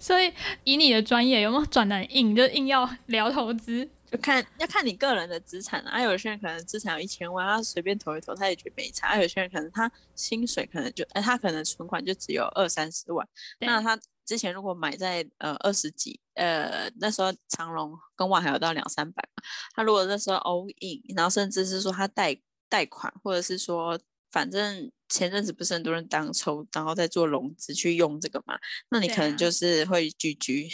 [0.00, 0.32] 所以
[0.62, 3.88] 以你的专业，有没有转的硬，就硬要聊投资？
[4.10, 13.28] 就看要看你个人的资产啊，有些人可能资产有一千万，他随便投一投，他也觉得没差；，有些人可能他薪水可能就，哎，他可能存款就只有二三十万，
[13.58, 19.42] 那他之前如果买在呃二十几，呃那时候长隆跟万海有到两三百嘛，
[19.74, 23.98] 他如果那时候 all in，然后甚至是说他贷贷款，或者是说。
[24.30, 28.58] 反正前阵子不是很多人当抽，然后再做融资去用这个嘛？
[28.90, 30.68] 那你可能就是会居居。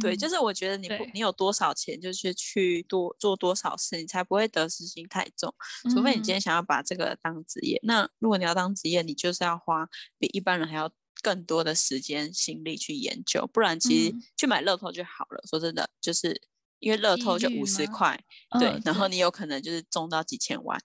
[0.00, 5.54] 对，就是我觉得你你有多少钱，就是去多做多少事，你才不会得失心太重。
[5.94, 9.88] 除非你今天想要把这个当职业，那如果你要当职业，你就是要花
[10.18, 10.90] 比一般人还要
[11.22, 15.42] 更多的时间心力去研究，不然其实去买乐透就好了。
[15.48, 16.40] 说真的，就是。
[16.84, 18.18] 因为乐透就五十块，
[18.60, 20.78] 对，然后你有可能就是中到几千万。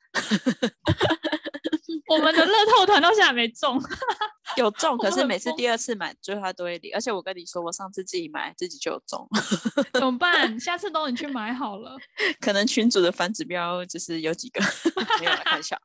[2.08, 3.80] 我们的乐透团到现在没中，
[4.58, 6.89] 有中，可是每次第二次买最后都会领。
[6.95, 9.28] 而且我跟你说，我上次自己买自己就有中，
[9.93, 10.58] 怎么办？
[10.60, 11.95] 下次都你去买好了。
[12.39, 14.60] 可能群主的反指标就是有几个，
[15.20, 15.80] 没有看笑。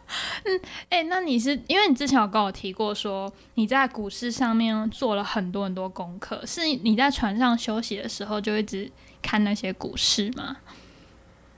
[0.44, 8.90] 嗯，哎，那你是因为你之前有跟我提过，说你在股市上面做了很多很多功课，是你在船上休息的时候就一直。
[9.24, 10.58] 看那些股市吗？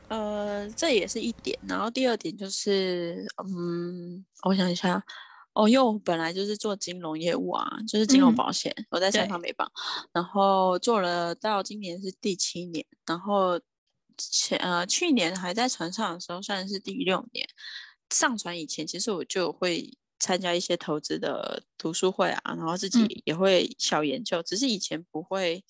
[0.07, 1.59] 呃，这也是一点。
[1.67, 5.05] 然后第二点就是，嗯，我想一下，
[5.53, 9.69] 哦，因为我本来就是做金融业务啊，就是金融保险，我在三方美邦，
[10.13, 13.61] 然后做了到今年是第七年，然后
[14.17, 17.45] 前呃去年还在船上的时候算是第六年。
[18.11, 25.65] 上船以前，其实我就会参加一些投资的读书会啊，然后自己也会小研究，只是以前不会。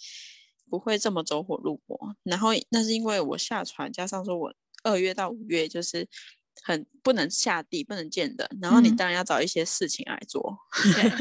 [0.68, 4.52] 不会这么走火入魔，然后那是因为我下船，加上说我
[4.82, 6.06] 二月到五月就是
[6.62, 10.58] 很不能下地，不能见人，然后你当然要找一些事情来做，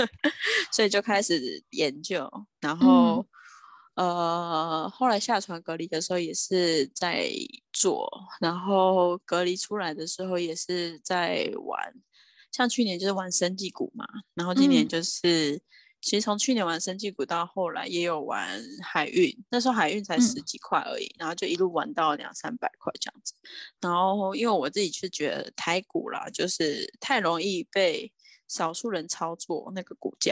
[0.73, 2.29] 所以就开始研究，
[2.59, 3.25] 然后
[3.95, 7.29] 呃后来下船隔离的时候也是在
[7.71, 11.93] 做，然后隔离出来的时候也是在玩，
[12.51, 15.61] 像去年就是玩生技股嘛，然后今年就是。
[16.05, 23.33] 其实从去年玩生技股到后来也有玩海运，那时候海运才十几块而已，然后就一路玩到两三百块这样子。
[23.81, 28.13] 然后因为我自己是觉得台股啦，就是太容易被
[28.47, 30.31] 少数人操作那个股价，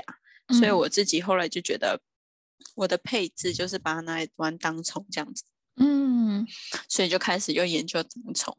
[0.60, 2.00] 所以我自己后来就觉得
[2.76, 5.44] 我的配置就是把它拿来玩当冲这样子。
[5.78, 6.46] 嗯，
[6.88, 8.56] 所以就开始又研究当冲，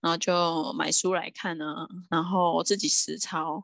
[0.00, 3.62] 然后就买书来看呢，然后自己实操。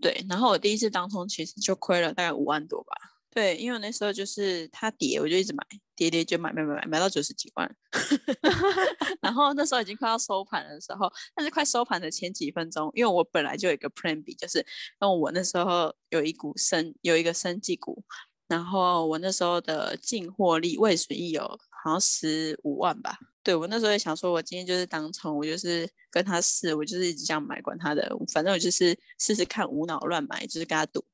[0.00, 2.94] 对，然后我第一次当冲其实就亏了大概五万多吧。
[3.30, 5.62] 对，因为那时候就是它跌，我就一直买，
[5.94, 7.76] 跌跌就买买买买，买到九十几万。
[9.20, 18.02] 然后那时候已经快要收盘的时候，但是快收盘的前几分钟，因为我本来就有一个 Plan B，就是因为我那时候有一股生有一个生技股，
[18.48, 21.42] 然后我那时候的净获利未损益有
[21.84, 23.18] 好像十五万吧。
[23.46, 31.04] 对我那时候也想说，我今天就是当冲，我就是跟他试，我就是一直这样买，管他的，反正我就是试试看，无脑乱买，就是跟他赌，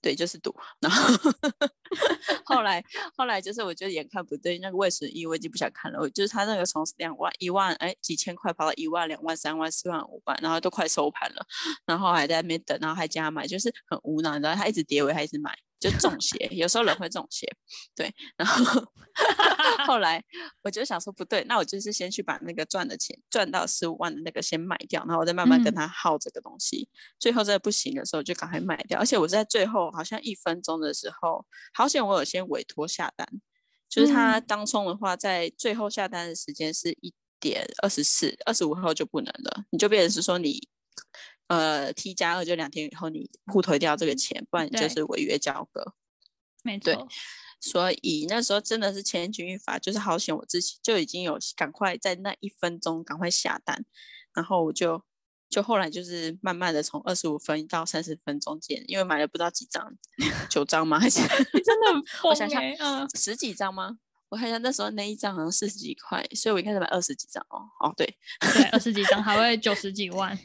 [0.00, 0.56] 对，就是赌。
[0.80, 1.14] 然后
[2.46, 2.82] 后来
[3.14, 11.46] 后来就是我就眼看不对，那个未损益我已经不想看了，我就是他那个从两万一万哎几千块跑到一万两万三万四万五万，然后都快收盘了，
[11.84, 15.54] 然后还在那边等，然后还加买，就是很无脑，然后他一直跌，我还一直买。
[15.82, 17.44] 就中邪，有时候人会中邪，
[17.96, 18.14] 对。
[18.36, 18.86] 然后
[19.84, 20.22] 后来
[20.62, 26.88] 我就想说不对，那我就是先去把那个赚的钱赚到十五万的那个先卖掉，然后我再慢慢跟他耗这个东西。
[27.18, 29.00] 最后真的不行的时候就赶快卖掉。
[29.00, 33.28] 而且我在最后好像一分钟的时候，好险我有先委托下单，
[33.88, 40.68] 就是他当冲的话，在最后下单的时间是一点二十四，二十五号就不能了，你就变成是说你
[41.52, 45.94] 呃 T 加二就两天以后你互推掉这个钱，不然你就是违约交割。
[46.62, 47.08] 没对错，
[47.60, 53.84] 所以那时候真的是千钧一发，就是好险我自己就已经有赶快在那一分钟赶快下单，
[54.32, 55.02] 然后我就
[55.50, 59.92] 就后来就是慢慢的从二十五分到三十分中间，因为买了不知道几张，
[60.48, 60.98] 九张吗？
[60.98, 61.20] 还是
[61.62, 62.62] 真的我想想
[63.14, 63.98] 十几张吗？
[64.28, 67.68] 我看一下那时候那一张好像四十几块，所以我一开始买二十几张哦。
[67.80, 68.06] 哦，对
[68.54, 70.38] 对，二十几张还会九十几万，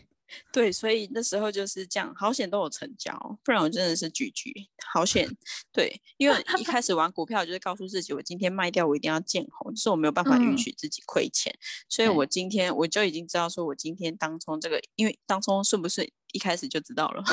[0.52, 3.14] 对，所以那时候就是这样，好险都有成交，
[3.44, 4.52] 不然我真的是拒绝。
[4.94, 5.28] 好险，
[5.72, 11.54] 对，因为一开始玩股票就是告诉自己，我今天卖掉我一定要见红，就是我没有办法允嗯许自己亏钱，
[11.90, 17.24] 所以我今天我就已经知道说我今天当冲这个，因为当冲是不是一开始就知道了，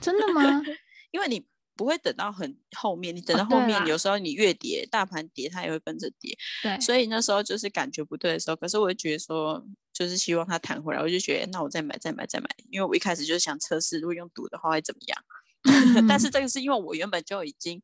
[0.00, 0.62] 真的吗？
[1.12, 1.44] 因为你。
[1.76, 6.36] 不会等到很后面，你等哦到后面，有时候你越跌，大盘跌，它也会跟着跌。
[6.62, 15.18] 对，所以那时候就是感觉不对的时候，可是我就觉得说，就是希望它弹回来，我就觉得那我再买再买再买，因为我一开始就是想测试，如果用赌的话会怎么样。
[16.06, 17.82] 但是这个是因为我原本就已经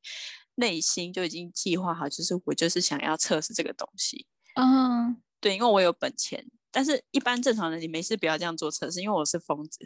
[0.56, 4.26] 内心就已经计划好，就是我就是想要测试这个东西。
[4.54, 9.78] 嗯，对，因为我有本钱，但是一般正常人你没事不要这样做测试，因为我是疯子。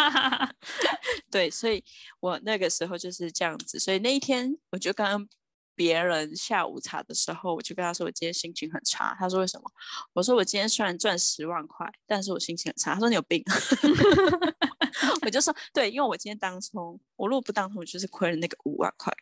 [1.30, 1.84] 对，所以
[2.20, 5.28] 我那个时候就是这样子，所以那一天我就跟
[5.74, 9.16] 别人下午茶的时候，我就跟他说我今天心情很差。
[9.18, 9.70] 他说为什么？
[10.12, 12.94] 我说我今天虽然赚十万块，但是我心情很差。
[12.94, 13.42] 他说你有病。
[15.22, 19.12] 我就说对，因为我今天当冲，我如果不当冲，我就是亏了那个五万块。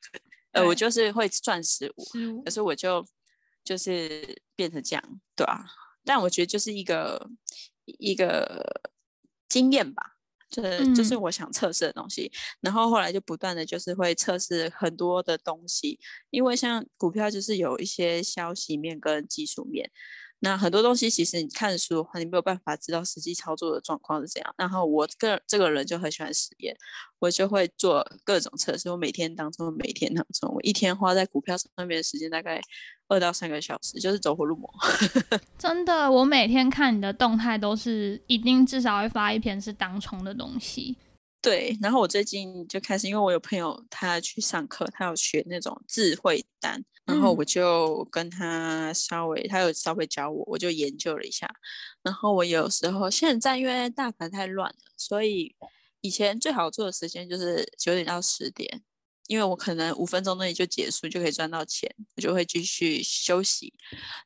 [0.52, 3.06] 呃，我就是会赚十五，十五可是我就
[3.62, 5.64] 就是变成这样，对啊。
[6.08, 7.28] 但我觉得就是一个
[7.84, 8.64] 一个
[9.46, 10.02] 经验吧，
[10.48, 12.32] 就是就是嗯我想测试的东西。
[12.62, 16.00] 然后后来就不断的就是会测试很多的东西，
[16.30, 19.90] 因为像股票就是有一些消息面跟技术面。
[20.40, 24.54] 那很多东西其实你看书的话，你没有办法知道实际操作的状况是怎样。
[24.56, 26.76] 然后我个这个人就很喜欢实验，
[27.18, 28.88] 我就会做各种测试。
[28.88, 32.60] 我每天当中，每天当中，我一天花在股票上面的时间大概
[33.08, 34.72] 二到三个小时，就是走火入魔。
[35.58, 40.96] 真的，我每天看你的动态都是一定至少会发一篇是当冲的东西。
[41.40, 51.48] 对，然后我最近就开始，因为我有朋友他去上课，他有学那种智慧单，然后嗯我就跟他稍微，他有稍微教我，我就研究了一下。
[52.02, 55.54] 然后我有时候现在因为大盘太乱了，所以
[56.00, 58.82] 以前最好做的时间就是九点到十点，
[59.28, 63.72] 因为我可能五分钟内就结束，就可以赚到钱，我就会继续休息。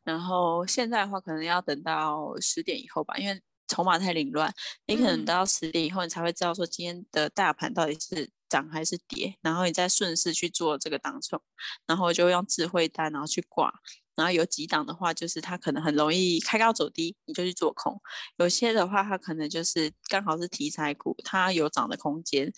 [0.03, 4.51] 然后现在的话，可能要等到十点以后吧，因为筹码太凌乱，
[4.87, 11.41] 你可能嗯到十点以后，你才会知道说今天的大盘到底是涨还是跌，然后你再顺势去做这个当冲，
[11.87, 13.73] 然后就用智慧单，然后去挂。
[14.15, 17.95] 然后有几档的话，就是它可能很容易开高走低，你就去做空；
[18.37, 22.53] 有些的话，它可能就是刚好是题材股，它有涨的空间，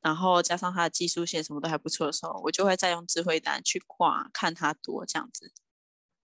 [0.00, 5.52] 然后加上他的技术线什么都还不错的时候，我就会再用智慧单去挂，看它多这样子，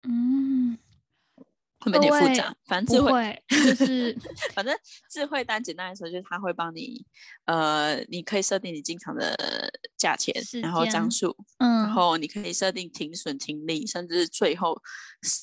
[0.08, 0.78] 嗯，
[1.80, 2.54] 会有点复杂？
[2.66, 4.16] 反正智慧，就是
[4.54, 4.74] 反正
[5.10, 7.04] 智慧单简单来说，就是他会帮你，
[7.46, 14.80] 呃，你可以设定你进场的价钱，然后张数，嗯，然后你可以设定停损、停利，甚至是最后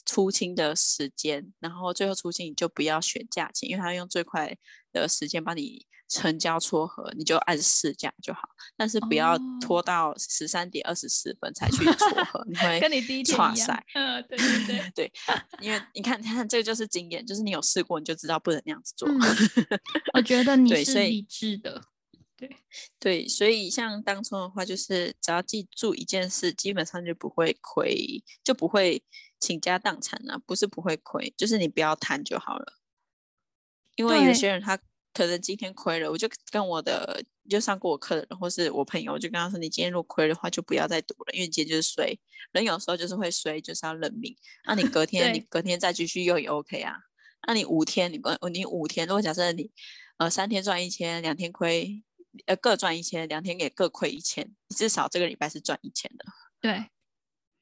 [0.06, 1.52] 出清的时间。
[1.60, 4.58] 然后最后出清你就不要选价钱，因为他用最快
[4.92, 8.41] 的时间帮你成交撮合，你就按市价就好。
[8.76, 13.86] 但是不要哦拖到十三点二十四分才去撮 合，你会跟你第一天哇一样塞。
[13.93, 15.14] 嗯，对对对， 对，
[15.62, 19.07] 因为 你看，你看，这个就是经验，就是你有试过，你就知道不能那样子做。
[19.07, 19.18] 嗯，
[20.14, 21.82] 我觉得你对所以是理智的，
[22.36, 22.57] 对，
[22.99, 29.01] 对，所以像当初的话，就是只要记住一件事，基本上就不会亏，就不会
[29.39, 30.38] 倾家荡产啊。
[30.45, 32.78] 不是不会亏，就是你不要贪就好了。
[33.95, 34.78] 因为有些人他
[35.14, 42.18] 可能今天亏了，我就跟我的就上过我课的人或是我朋友，我就跟他说，你今天如果亏的话，就不要再赌了，因为你今天就是衰。
[42.53, 44.36] 人有时候就是会衰，就是要认命。
[44.66, 46.95] 那、 你隔天你隔天再继续用也 OK 啊。
[47.47, 49.72] 那、你五天，你不你五天，如果假设你
[50.18, 52.03] 呃三天赚一千，两天亏，
[52.45, 56.26] 呃各赚一千，两天也各亏一千，你至少这个礼拜是赚一千的。
[56.59, 56.86] 对，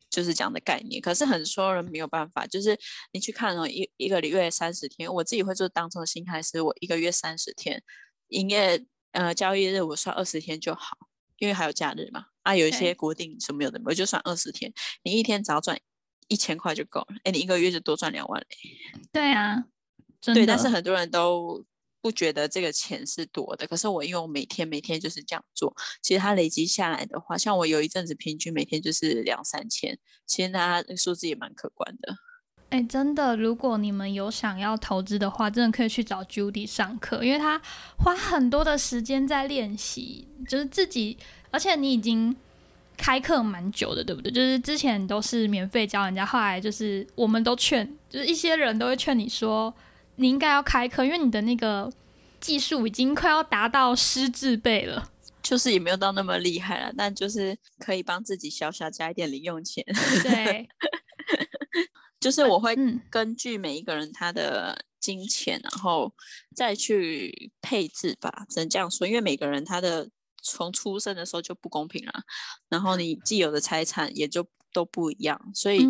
[0.10, 1.02] 就是这样的概念。
[1.02, 2.78] 可是很多人没有办法，就是
[3.12, 7.82] 你去看哦，一一个月三十天，我自己会做当中的心态是我一个月三十天，
[8.30, 10.98] 营业呃交易日我算二十天就好，
[11.38, 12.26] 因为还有假日嘛。
[12.44, 15.80] 啊，有一些对国定什么有的我就算二十天，你一天只要赚
[16.28, 18.48] 一千块就够了，哎，你一个月就多赚两万嘞。
[19.12, 19.66] 对啊，
[20.20, 21.66] 真对，但是很多人都。
[22.02, 32.16] 不觉得这个钱是多的，可是我因为我每天每天就是这样做，其实它累积下来的话，像我有一阵子平均每天就是两三千，其实它数字也蛮可观的。
[32.70, 37.60] 哎，真的，如果你们有想要投资的话，真的可以去找 Judy 上课，因为他
[37.98, 41.18] 花很多的时间在练习，就是自己，
[41.50, 42.36] 而且你已经
[42.96, 44.32] 开课蛮久的，对不对？
[44.32, 49.74] 就是之前都是免费教人家，后来就是我们都劝，就是一些人都会劝你说，
[50.20, 51.92] 你应该要开课，因为你的那个
[52.42, 55.10] 技术已经快要达到师字辈了。
[55.42, 59.84] 就是也没有到那么厉害了，但就是可以帮自己小小加一点零用钱。
[60.22, 60.68] 对。
[62.20, 62.76] 就是我会
[63.10, 66.14] 根据每一个人他的金钱，然后
[66.54, 69.08] 再去配置吧，只能这样说。
[69.08, 70.10] 因为每个人他的
[70.42, 72.12] 从出生的时候就不公平了，
[72.68, 75.86] 然后你既有的财产也就都不一样，所以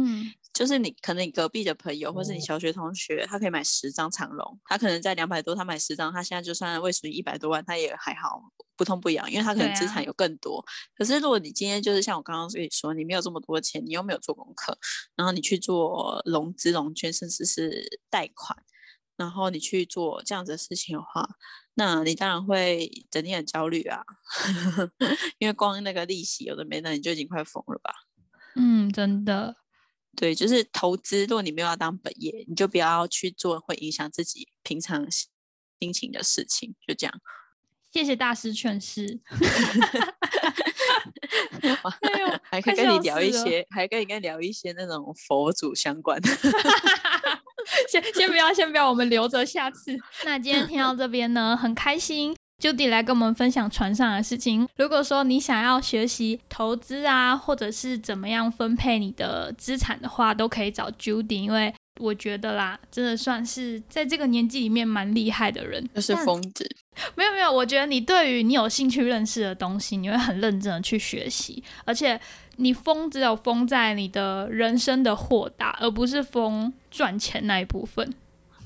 [0.53, 8.41] 就是你可能你隔壁的朋友或是你小学同学，他可以买十张长龙，他可能在两百多，他买十张，他现在就算未属于一百多万，他也还好。
[8.79, 10.63] 不痛不痒，因为他可能资产有更多。
[10.95, 14.77] 可是如果你今天就是像我刚刚跟你说，你没有这么多钱，你又没有做功课，
[15.17, 18.57] 然后你去做融资融券，甚至是贷款，
[19.17, 21.27] 然后你去做这样子的事情的话，
[21.73, 24.01] 那你当然会整天很焦虑啊，
[25.39, 27.93] 因为光那个利息有的没的，你就已经快疯了吧？
[28.59, 29.55] 嗯，真的，
[30.15, 35.07] 对，就是投资，如果你没有要当本业，你就不要去做会影响自己平常
[35.79, 37.21] 心情的事情，就这样。
[37.91, 39.19] 谢谢大师劝世，
[42.43, 46.29] 还可以跟你聊一些， 还可以跟你聊一些那种佛祖相关的。
[47.89, 49.97] 先先不要，先不要，我们留着下次。
[50.23, 54.67] 那今天听到这边呢，很开心，Judy 来跟我们分享船上的事情。
[54.75, 66.69] 如果说你想要学习投资啊，或者是怎么样分配你的资产的话，都可以找 Judy，因为我觉得啦，真的算是在这个年纪里面蛮厉害的人，就是疯子。
[67.15, 72.19] 没有没有，我觉得你对于你有兴趣认识的东西，你会很认真的去学习，而且
[72.57, 78.13] 你疯只有疯在你的人生的豁达，而不是疯赚钱那一部分。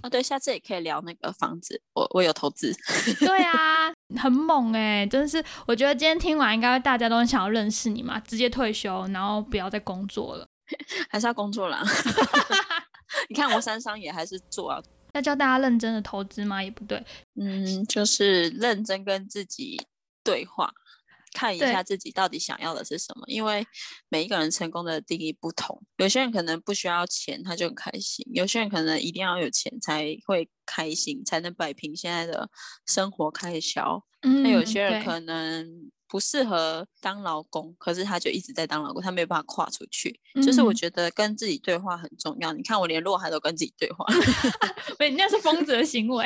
[0.03, 2.71] 哦，对，下次也可以聊那个房子，我我有投资。
[3.19, 3.91] 对啊，
[4.21, 10.45] 很猛哎，真的是，我觉得今天听完，应该大家都很想要认识你嘛，直接退休，然后不要再工作了，
[11.09, 11.81] 还是要工作啦。
[13.29, 14.83] 你看我三商也还是做啊。
[15.13, 16.61] 要教大家认真的投资吗？
[16.61, 17.01] 也不对，
[17.39, 19.79] 嗯，就是认真跟自己
[20.23, 20.73] 对话，
[21.33, 23.23] 看一下自己到底想要的是什么。
[23.27, 23.65] 因为
[24.09, 32.49] 每一个人成功的定义不同，有些人可能不需要钱他就很开心，有些人可能一定要有钱才会开心，才能摆平现在的
[32.85, 34.03] 生活开销。
[34.21, 35.91] 那有些人可能。
[36.05, 40.19] 不适合当老公，可是他就一直在当老公，他没有办法跨出去。
[40.45, 42.53] 就是我觉得跟自己对话很重要。
[42.53, 44.05] 你看我连落海都跟自己对话，
[44.99, 46.23] 对，那是疯子的行为。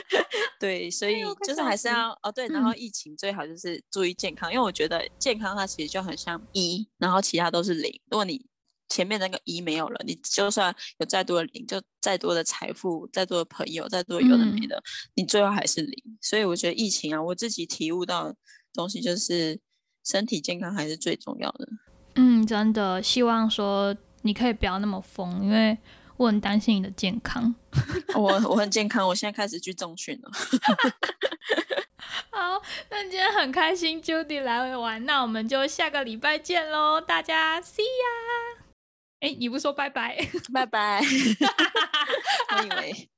[0.58, 8.00] 对，所以就是还是要哦，对，然后疫情最好就是注意健康，因为我觉得健康它其实就很像一，然后其他都是零。
[8.10, 8.44] 如果你
[8.88, 14.82] 前面那个一没有了，你就算有再多的零，就再多的财富，再多的朋友，再多有的没的，
[15.14, 16.18] 你最后还是零。
[16.20, 18.34] 所以我觉得疫情啊，我自己体悟到。
[18.74, 19.58] 东西就是
[20.04, 21.68] 身体健康还是最重要的。
[22.14, 25.76] 嗯，真的希望说你可以不要那么疯，因为
[26.18, 27.54] 我很担心你的健康。
[28.14, 30.30] 我我很健康，我现在开始去重训了。
[32.30, 38.58] 好，那今天很开心，Judy 来玩，那我们就下个礼拜见喽，大家 See ya！
[39.20, 40.18] 哎，你不说拜拜？
[40.52, 41.00] 拜拜。
[42.56, 43.08] 我以为。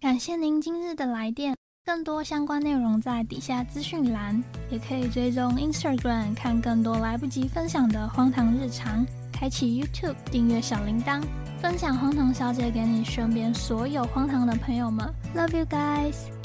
[0.00, 1.56] 感谢您今日的来电。
[1.84, 4.40] 更多相关内容在底下资讯栏，
[4.70, 9.04] 也可以追踪 Instagram 看更多来不及分享的荒唐日常。
[9.42, 11.20] 开启 YouTube 订阅小铃铛，
[11.60, 15.12] 分享荒唐小姐给你身边所有荒唐的朋友们。
[15.34, 16.41] Love you guys。